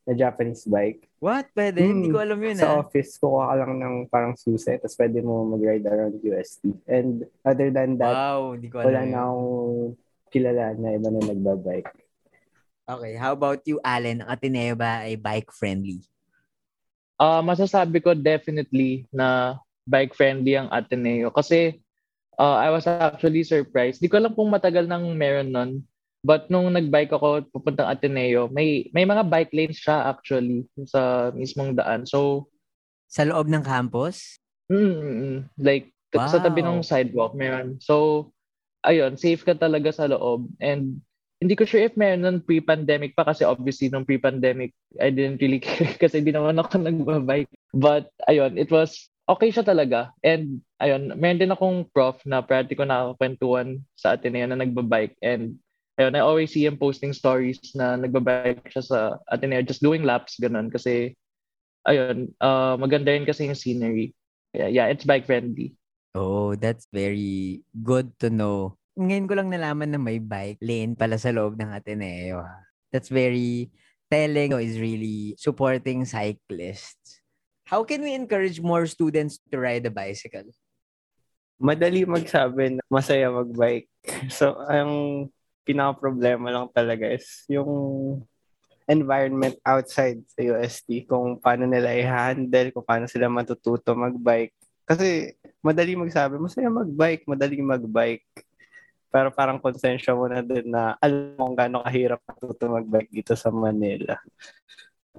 na 0.04 0.18
Japanese 0.18 0.68
bike. 0.68 1.08
What? 1.24 1.48
Pwede? 1.56 1.86
Hmm, 1.86 2.04
hindi 2.04 2.10
ko 2.12 2.20
alam 2.20 2.42
yun. 2.42 2.58
Sa 2.60 2.76
ah. 2.76 2.84
office, 2.84 3.16
kukuha 3.16 3.54
ka 3.54 3.56
lang 3.64 3.74
ng 3.80 3.96
parang 4.12 4.34
susi, 4.36 4.76
tapos 4.76 4.98
pwede 5.00 5.24
mo 5.24 5.46
mag-ride 5.56 5.88
around 5.88 6.20
UST. 6.20 6.68
And 6.90 7.24
other 7.48 7.72
than 7.72 7.96
that, 8.02 8.12
wow, 8.12 8.52
hindi 8.52 8.68
ko 8.68 8.84
alam 8.84 8.90
wala 8.92 9.02
na 9.08 9.20
akong 9.24 9.50
kilala 10.32 10.66
na 10.76 10.90
iba 11.00 11.10
na 11.14 11.22
nagbabike. 11.22 11.92
Okay, 12.92 13.14
how 13.16 13.32
about 13.32 13.64
you, 13.64 13.80
Allen? 13.86 14.20
Ang 14.20 14.30
Ateneo 14.36 14.76
ba 14.76 15.08
ay 15.08 15.16
bike-friendly? 15.16 16.04
Uh, 17.16 17.40
masasabi 17.46 18.02
ko 18.02 18.18
definitely 18.18 19.06
na 19.14 19.56
bike-friendly 19.86 20.58
ang 20.58 20.68
Ateneo. 20.74 21.30
Kasi 21.30 21.78
uh, 22.40 22.58
I 22.60 22.70
was 22.72 22.88
actually 22.88 23.44
surprised. 23.44 24.00
Di 24.00 24.08
ko 24.08 24.22
alam 24.22 24.36
kung 24.36 24.54
matagal 24.54 24.88
nang 24.88 25.18
meron 25.18 25.52
nun. 25.52 25.72
But 26.22 26.54
nung 26.54 26.70
nagbike 26.70 27.10
ako 27.10 27.50
pupuntang 27.50 27.90
Ateneo, 27.90 28.46
may 28.54 28.94
may 28.94 29.10
mga 29.10 29.26
bike 29.26 29.52
lanes 29.58 29.82
siya 29.82 30.06
actually 30.06 30.70
sa 30.86 31.34
mismong 31.34 31.74
daan. 31.74 32.06
So 32.06 32.46
sa 33.10 33.26
loob 33.26 33.50
ng 33.50 33.66
campus? 33.66 34.38
Mm, 34.70 35.50
like 35.58 35.90
wow. 36.14 36.30
sa 36.30 36.40
tabi 36.40 36.62
ng 36.62 36.86
sidewalk 36.86 37.34
meron. 37.34 37.82
So 37.82 38.30
ayun, 38.86 39.18
safe 39.18 39.42
ka 39.42 39.58
talaga 39.58 39.90
sa 39.90 40.06
loob. 40.06 40.46
And 40.62 41.02
hindi 41.42 41.58
ko 41.58 41.66
sure 41.66 41.82
if 41.82 41.98
meron 41.98 42.22
nun 42.22 42.46
pre-pandemic 42.46 43.18
pa 43.18 43.26
kasi 43.26 43.42
obviously 43.42 43.90
nung 43.90 44.06
pre-pandemic, 44.06 44.78
I 45.02 45.10
didn't 45.10 45.42
really 45.42 45.58
care 45.66 45.98
kasi 45.98 46.22
hindi 46.22 46.38
naman 46.38 46.62
ako 46.62 46.86
nagbabike. 46.86 47.50
But 47.74 48.14
ayun, 48.30 48.62
it 48.62 48.70
was 48.70 49.10
okay 49.32 49.50
siya 49.50 49.64
talaga. 49.64 50.12
And 50.20 50.60
ayun, 50.84 51.16
meron 51.16 51.40
din 51.40 51.56
akong 51.56 51.88
prof 51.96 52.20
na 52.28 52.44
parati 52.44 52.76
ko 52.76 52.84
nakakwentuhan 52.84 53.80
sa 53.96 54.20
Ateneo 54.20 54.44
na 54.52 54.60
nagbabike. 54.60 55.16
And 55.24 55.56
ayun, 55.96 56.20
I 56.20 56.22
always 56.22 56.52
see 56.52 56.68
him 56.68 56.76
posting 56.76 57.16
stories 57.16 57.64
na 57.72 57.96
nagbabike 57.96 58.68
siya 58.68 58.84
sa 58.84 59.00
Ateneo, 59.32 59.64
just 59.64 59.80
doing 59.80 60.04
laps, 60.04 60.36
ganun. 60.36 60.68
Kasi 60.68 61.16
ayun, 61.88 62.36
uh, 62.44 62.76
maganda 62.76 63.16
rin 63.16 63.24
kasi 63.24 63.48
yung 63.48 63.58
scenery. 63.58 64.12
Yeah, 64.52 64.68
yeah, 64.68 64.88
it's 64.92 65.08
bike 65.08 65.24
friendly. 65.24 65.80
Oh, 66.12 66.60
that's 66.60 66.92
very 66.92 67.64
good 67.72 68.12
to 68.20 68.28
know. 68.28 68.76
Ngayon 69.00 69.32
ko 69.32 69.34
lang 69.40 69.48
nalaman 69.48 69.96
na 69.96 70.02
may 70.02 70.20
bike 70.20 70.60
lane 70.60 71.00
pala 71.00 71.16
sa 71.16 71.32
loob 71.32 71.56
ng 71.56 71.72
Ateneo. 71.72 72.44
That's 72.92 73.08
very 73.08 73.72
telling 74.12 74.52
is 74.60 74.76
really 74.76 75.40
supporting 75.40 76.04
cyclists. 76.04 77.21
How 77.72 77.88
can 77.88 78.04
we 78.04 78.12
encourage 78.12 78.60
more 78.60 78.84
students 78.84 79.40
to 79.48 79.56
ride 79.56 79.88
a 79.88 79.94
bicycle? 79.96 80.52
Madali 81.56 82.04
magsabi 82.04 82.76
na 82.76 82.84
masaya 82.92 83.32
magbike. 83.32 83.88
So, 84.28 84.60
ang 84.68 84.92
pinaka-problema 85.64 86.52
lang 86.52 86.68
talaga 86.76 87.08
is 87.08 87.48
yung 87.48 87.72
environment 88.92 89.56
outside 89.64 90.20
sa 90.28 90.44
UST, 90.44 91.08
kung 91.08 91.40
paano 91.40 91.64
nila 91.64 91.96
i-handle, 91.96 92.76
kung 92.76 92.84
paano 92.84 93.08
sila 93.08 93.32
matututo 93.32 93.96
magbike. 93.96 94.52
Kasi 94.84 95.32
madali 95.64 95.96
magsabi, 95.96 96.44
masaya 96.44 96.68
magbike, 96.68 97.24
madali 97.24 97.56
magbike. 97.64 98.28
Pero 99.08 99.32
parang 99.32 99.64
konsensya 99.64 100.12
mo 100.12 100.28
na 100.28 100.44
din 100.44 100.68
na 100.68 101.00
alam 101.00 101.40
mo 101.40 101.48
kung 101.48 101.56
gaano 101.56 101.88
kahirap 101.88 102.20
matuto 102.28 102.68
magbike 102.68 103.16
dito 103.16 103.32
sa 103.40 103.48
Manila. 103.48 104.20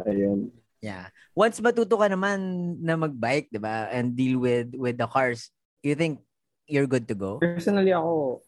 Ayun. 0.05 0.62
Yeah. 0.83 1.15
Once 1.39 1.63
matuto 1.63 1.95
ka 1.95 2.11
naman 2.11 2.39
na 2.83 2.99
magbike, 2.99 3.49
'di 3.55 3.63
ba? 3.63 3.87
And 3.95 4.19
deal 4.19 4.43
with 4.43 4.75
with 4.75 4.99
the 4.99 5.07
cars, 5.07 5.55
you 5.81 5.95
think 5.95 6.21
you're 6.67 6.91
good 6.91 7.07
to 7.07 7.15
go? 7.15 7.39
Personally 7.39 7.95
ako, 7.95 8.43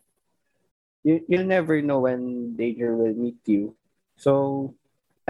you, 1.06 1.22
you'll 1.30 1.46
never 1.46 1.78
know 1.78 2.02
when 2.02 2.52
danger 2.58 2.98
will 2.98 3.14
meet 3.14 3.38
you. 3.46 3.78
So, 4.18 4.74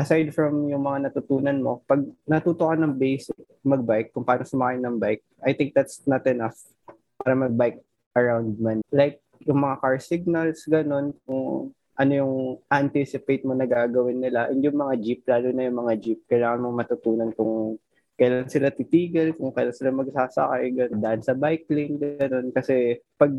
aside 0.01 0.33
from 0.33 0.73
yung 0.73 0.81
mga 0.81 1.13
natutunan 1.13 1.61
mo, 1.61 1.85
pag 1.85 2.01
natuto 2.25 2.73
ka 2.73 2.75
ng 2.81 2.97
basic 2.97 3.37
magbike, 3.61 4.17
kung 4.17 4.25
paano 4.25 4.49
sumakay 4.49 4.81
ng 4.81 4.97
bike, 4.97 5.25
I 5.45 5.53
think 5.53 5.77
that's 5.77 6.01
not 6.09 6.25
enough 6.25 6.57
para 7.21 7.37
magbike 7.37 7.85
around 8.17 8.57
man. 8.57 8.81
Like, 8.89 9.21
yung 9.45 9.61
mga 9.61 9.77
car 9.83 9.97
signals, 10.01 10.65
ganun, 10.65 11.13
kung 11.29 11.75
ano 11.95 12.12
yung 12.12 12.34
anticipate 12.66 13.47
mo 13.47 13.55
na 13.55 13.66
gagawin 13.70 14.18
nila. 14.18 14.51
And 14.51 14.62
yung 14.62 14.78
mga 14.78 14.95
jeep, 14.99 15.20
lalo 15.30 15.55
na 15.55 15.70
yung 15.70 15.78
mga 15.78 15.95
jeep, 16.03 16.20
kailangan 16.26 16.62
mong 16.62 16.78
matutunan 16.82 17.30
kung 17.34 17.78
kailan 18.18 18.51
sila 18.51 18.70
titigil, 18.70 19.34
kung 19.34 19.55
kailan 19.55 19.74
sila 19.74 19.90
magsasakay, 19.95 20.70
ganun, 20.74 21.01
dahil 21.03 21.20
sa 21.22 21.34
bike 21.34 21.66
lane, 21.70 21.97
ganun. 21.99 22.47
Kasi 22.51 22.99
pag 23.18 23.30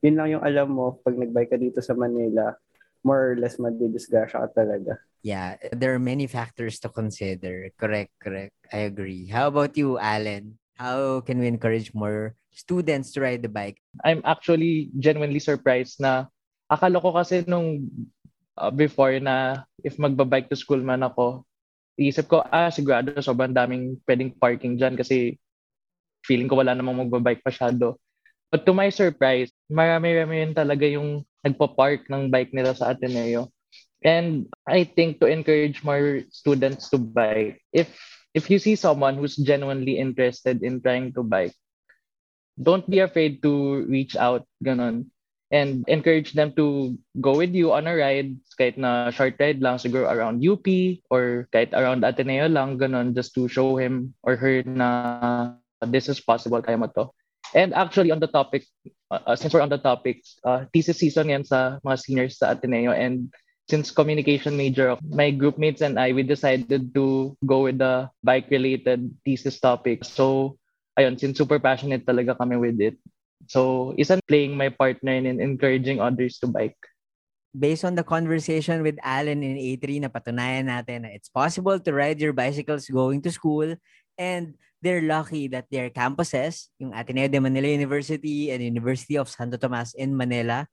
yun 0.00 0.16
lang 0.16 0.28
yung 0.32 0.44
alam 0.44 0.68
mo, 0.72 1.00
pag 1.04 1.16
nagbike 1.16 1.52
ka 1.52 1.58
dito 1.60 1.84
sa 1.84 1.92
Manila, 1.92 2.56
more 3.04 3.32
or 3.32 3.36
less 3.36 3.56
madidisgrasya 3.60 4.48
ka 4.48 4.48
talaga. 4.52 4.96
Yeah, 5.20 5.60
there 5.76 5.92
are 5.92 6.00
many 6.00 6.24
factors 6.24 6.80
to 6.80 6.88
consider. 6.88 7.68
Correct, 7.76 8.12
correct. 8.20 8.56
I 8.72 8.88
agree. 8.88 9.28
How 9.28 9.52
about 9.52 9.76
you, 9.76 10.00
Alan? 10.00 10.56
How 10.80 11.20
can 11.20 11.36
we 11.36 11.48
encourage 11.48 11.92
more 11.92 12.32
students 12.48 13.12
to 13.12 13.20
ride 13.20 13.44
the 13.44 13.52
bike? 13.52 13.76
I'm 14.00 14.24
actually 14.24 14.88
genuinely 14.96 15.40
surprised 15.40 16.00
na 16.00 16.32
akala 16.70 17.02
ko 17.02 17.10
kasi 17.10 17.42
nung 17.50 17.90
uh, 18.54 18.70
before 18.70 19.18
na 19.18 19.66
if 19.82 19.98
magbabike 19.98 20.46
to 20.46 20.54
school 20.54 20.78
man 20.78 21.02
ako, 21.02 21.42
iisip 21.98 22.30
ko, 22.30 22.46
ah, 22.46 22.70
sigurado 22.70 23.12
sobrang 23.18 23.52
daming 23.52 23.98
pwedeng 24.06 24.32
parking 24.38 24.78
dyan 24.78 24.94
kasi 24.94 25.36
feeling 26.22 26.46
ko 26.46 26.62
wala 26.62 26.72
namang 26.72 27.04
magbabike 27.04 27.42
masyado. 27.42 27.98
But 28.50 28.66
to 28.66 28.72
my 28.74 28.90
surprise, 28.90 29.50
marami-rami 29.70 30.46
rin 30.46 30.54
talaga 30.54 30.86
yung 30.86 31.22
nagpa-park 31.46 32.10
ng 32.10 32.30
bike 32.30 32.50
nila 32.54 32.74
sa 32.74 32.94
Ateneo. 32.94 33.50
And 34.00 34.48
I 34.64 34.88
think 34.88 35.20
to 35.20 35.28
encourage 35.28 35.84
more 35.84 36.24
students 36.32 36.88
to 36.90 36.98
bike, 36.98 37.60
if 37.70 37.92
if 38.32 38.48
you 38.48 38.58
see 38.58 38.74
someone 38.74 39.20
who's 39.20 39.36
genuinely 39.36 40.00
interested 40.00 40.64
in 40.64 40.80
trying 40.80 41.12
to 41.14 41.22
bike, 41.22 41.52
don't 42.56 42.88
be 42.88 43.04
afraid 43.04 43.44
to 43.44 43.84
reach 43.86 44.16
out, 44.16 44.48
ganon. 44.64 45.12
And 45.50 45.82
encourage 45.90 46.32
them 46.38 46.54
to 46.54 46.94
go 47.18 47.34
with 47.34 47.50
you 47.50 47.74
on 47.74 47.90
a 47.90 47.94
ride, 47.98 48.38
kahit 48.54 48.78
na 48.78 49.10
short 49.10 49.34
ride 49.42 49.58
lang, 49.58 49.82
siguro 49.82 50.06
around 50.06 50.46
UP 50.46 50.62
or 51.10 51.50
kahit 51.50 51.74
around 51.74 52.06
Ateneo 52.06 52.46
lang, 52.46 52.78
ganon, 52.78 53.18
just 53.18 53.34
to 53.34 53.50
show 53.50 53.74
him 53.74 54.14
or 54.22 54.38
her 54.38 54.62
na 54.62 55.58
this 55.82 56.06
is 56.06 56.22
possible, 56.22 56.62
kaya 56.62 56.78
mo 56.78 56.86
to. 56.94 57.10
And 57.50 57.74
actually 57.74 58.14
on 58.14 58.22
the 58.22 58.30
topic, 58.30 58.62
uh, 59.10 59.34
since 59.34 59.50
we're 59.50 59.66
on 59.66 59.74
the 59.74 59.82
topic, 59.82 60.22
uh, 60.46 60.70
thesis 60.72 61.02
season 61.02 61.34
yan 61.34 61.42
sa 61.42 61.82
mga 61.82 61.98
seniors 61.98 62.38
sa 62.38 62.54
Ateneo 62.54 62.94
and 62.94 63.34
since 63.70 63.94
communication 63.94 64.58
major, 64.58 64.98
my 65.14 65.30
groupmates 65.30 65.80
and 65.80 65.98
I, 65.98 66.12
we 66.12 66.26
decided 66.26 66.94
to 66.94 67.38
go 67.46 67.70
with 67.70 67.78
the 67.78 68.10
bike-related 68.22 69.14
thesis 69.24 69.62
topic. 69.62 70.02
So, 70.02 70.58
ayun, 70.98 71.18
since 71.18 71.38
super 71.38 71.62
passionate 71.62 72.02
talaga 72.02 72.34
kami 72.34 72.58
with 72.58 72.82
it. 72.82 72.98
So, 73.48 73.92
isang 73.96 74.20
playing 74.28 74.56
my 74.56 74.68
partner 74.68 75.16
in 75.16 75.40
encouraging 75.40 76.00
others 76.00 76.38
to 76.40 76.48
bike. 76.48 76.76
Based 77.50 77.82
on 77.82 77.98
the 77.98 78.06
conversation 78.06 78.82
with 78.82 79.00
Alan 79.02 79.42
in 79.42 79.58
A3, 79.58 80.06
napatunayan 80.06 80.70
natin 80.70 81.02
na 81.02 81.10
it's 81.10 81.32
possible 81.32 81.80
to 81.80 81.90
ride 81.90 82.20
your 82.20 82.36
bicycles 82.36 82.86
going 82.86 83.18
to 83.26 83.32
school 83.34 83.74
and 84.14 84.54
they're 84.80 85.04
lucky 85.04 85.48
that 85.50 85.66
their 85.68 85.90
campuses, 85.90 86.70
yung 86.78 86.94
Ateneo 86.94 87.28
de 87.28 87.40
Manila 87.40 87.68
University 87.68 88.54
and 88.54 88.62
University 88.62 89.18
of 89.18 89.28
Santo 89.28 89.58
Tomas 89.58 89.92
in 89.98 90.16
Manila, 90.16 90.68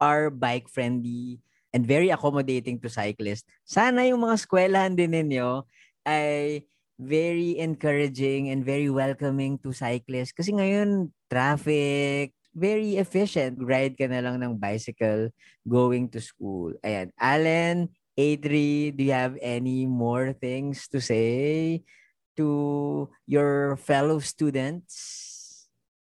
are 0.00 0.30
bike-friendly 0.30 1.42
and 1.74 1.84
very 1.86 2.10
accommodating 2.10 2.80
to 2.80 2.88
cyclists. 2.88 3.44
Sana 3.68 4.08
yung 4.08 4.24
mga 4.24 4.38
eskwelahan 4.40 4.96
din 4.96 5.12
ninyo 5.12 5.62
ay 6.08 6.64
very 7.00 7.56
encouraging 7.56 8.52
and 8.52 8.60
very 8.60 8.92
welcoming 8.92 9.56
to 9.64 9.72
cyclists. 9.72 10.36
Kasi 10.36 10.52
ngayon, 10.52 11.08
traffic, 11.32 12.36
very 12.52 13.00
efficient. 13.00 13.56
Ride 13.56 13.96
ka 13.96 14.04
na 14.04 14.20
lang 14.20 14.36
ng 14.44 14.60
bicycle 14.60 15.32
going 15.64 16.12
to 16.12 16.20
school. 16.20 16.76
Ayan. 16.84 17.08
Allen, 17.16 17.88
A3, 18.20 18.52
do 18.92 19.00
you 19.00 19.16
have 19.16 19.40
any 19.40 19.88
more 19.88 20.36
things 20.36 20.84
to 20.92 21.00
say 21.00 21.80
to 22.36 23.08
your 23.24 23.80
fellow 23.80 24.20
students? 24.20 24.92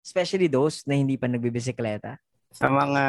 Especially 0.05 0.53
those 0.53 0.85
na 0.85 1.01
hindi 1.01 1.17
pa 1.17 1.25
nagbibisikleta? 1.25 2.21
Sa 2.53 2.69
mga 2.69 3.03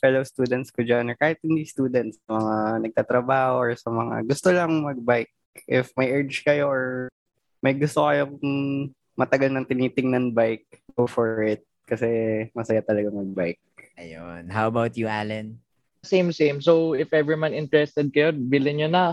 fellow 0.00 0.24
students 0.24 0.72
ko 0.72 0.80
dyan, 0.80 1.12
or 1.12 1.16
kahit 1.20 1.36
hindi 1.44 1.68
students, 1.68 2.16
mga 2.24 2.80
nagtatrabaho 2.80 3.60
or 3.60 3.70
sa 3.76 3.92
mga 3.92 4.24
gusto 4.24 4.48
lang 4.48 4.72
magbike, 4.80 5.28
if 5.68 5.92
may 6.00 6.16
urge 6.16 6.40
kayo 6.40 6.64
or 6.72 7.12
may 7.64 7.74
gusto 7.76 8.04
kayo 8.06 8.30
matagal 9.16 9.48
nang 9.50 9.66
tinitingnan 9.66 10.36
bike, 10.36 10.68
go 10.92 11.08
for 11.08 11.42
it. 11.42 11.64
Kasi 11.88 12.06
masaya 12.52 12.84
talaga 12.84 13.08
mag-bike. 13.08 13.62
Ayun. 13.96 14.52
How 14.52 14.68
about 14.68 14.94
you, 14.98 15.08
Alan? 15.08 15.56
Same, 16.04 16.30
same. 16.30 16.60
So, 16.60 16.94
if 16.94 17.10
ever 17.10 17.34
man 17.34 17.56
interested 17.56 18.12
kayo, 18.12 18.30
bilhin 18.30 18.84
nyo 18.84 18.88
na 18.92 19.04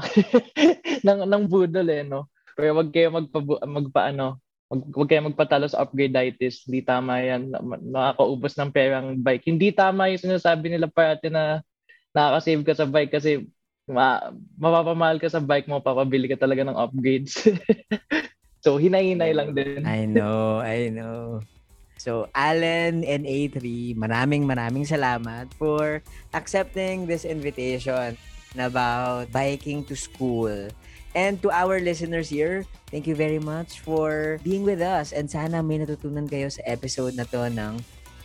ng, 1.08 1.22
ng 1.26 1.44
budol 1.48 1.88
eh, 1.90 2.04
no? 2.06 2.30
Pero 2.54 2.78
wag 2.78 2.94
kayo 2.94 3.10
magpa, 3.10 3.40
magpa 3.66 4.02
ano, 4.14 4.38
wag, 4.70 4.82
wag 4.94 5.10
kayo 5.10 5.22
magpatalo 5.26 5.66
sa 5.66 5.82
upgradeitis. 5.82 6.68
Hindi 6.68 6.86
tama 6.86 7.24
yan. 7.24 7.50
Nakakaubos 7.90 8.54
ng 8.60 8.70
perang 8.70 9.08
bike. 9.18 9.46
Hindi 9.48 9.74
tama 9.74 10.12
yung 10.14 10.22
sinasabi 10.22 10.70
nila 10.70 10.92
parati 10.92 11.34
na 11.34 11.66
nakaka-save 12.14 12.66
ka 12.66 12.74
sa 12.78 12.86
bike 12.86 13.14
kasi 13.14 13.46
ma 13.84 14.32
mapapamahal 14.56 15.20
ka 15.20 15.28
sa 15.28 15.44
bike 15.44 15.68
mo, 15.68 15.84
papabili 15.84 16.30
ka 16.30 16.38
talaga 16.40 16.64
ng 16.64 16.78
upgrades. 16.78 17.42
so, 18.64 18.80
hinay-hinay 18.80 19.36
lang 19.36 19.52
din. 19.52 19.84
I 19.84 20.08
know, 20.08 20.64
I 20.64 20.88
know. 20.88 21.44
So, 22.00 22.28
Alan 22.36 23.06
and 23.06 23.24
A3, 23.24 23.96
maraming 23.96 24.44
maraming 24.44 24.84
salamat 24.84 25.52
for 25.56 26.02
accepting 26.34 27.06
this 27.06 27.24
invitation 27.24 28.18
about 28.58 29.32
biking 29.32 29.86
to 29.88 29.96
school. 29.96 30.52
And 31.14 31.38
to 31.46 31.54
our 31.54 31.78
listeners 31.78 32.28
here, 32.28 32.66
thank 32.90 33.06
you 33.06 33.14
very 33.14 33.38
much 33.38 33.86
for 33.86 34.42
being 34.42 34.66
with 34.66 34.82
us. 34.82 35.14
And 35.14 35.30
sana 35.30 35.62
may 35.62 35.78
natutunan 35.78 36.26
kayo 36.26 36.50
sa 36.50 36.66
episode 36.66 37.14
na 37.14 37.30
to 37.30 37.46
ng 37.54 37.78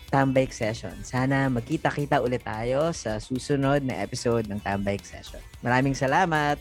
Tambike 0.08 0.56
Session. 0.56 0.96
Sana 1.04 1.52
magkita-kita 1.52 2.24
ulit 2.24 2.40
tayo 2.40 2.88
sa 2.96 3.20
susunod 3.20 3.84
na 3.84 4.00
episode 4.00 4.48
ng 4.48 4.56
Tambike 4.64 5.04
Session. 5.04 5.44
Maraming 5.60 5.92
salamat! 5.92 6.56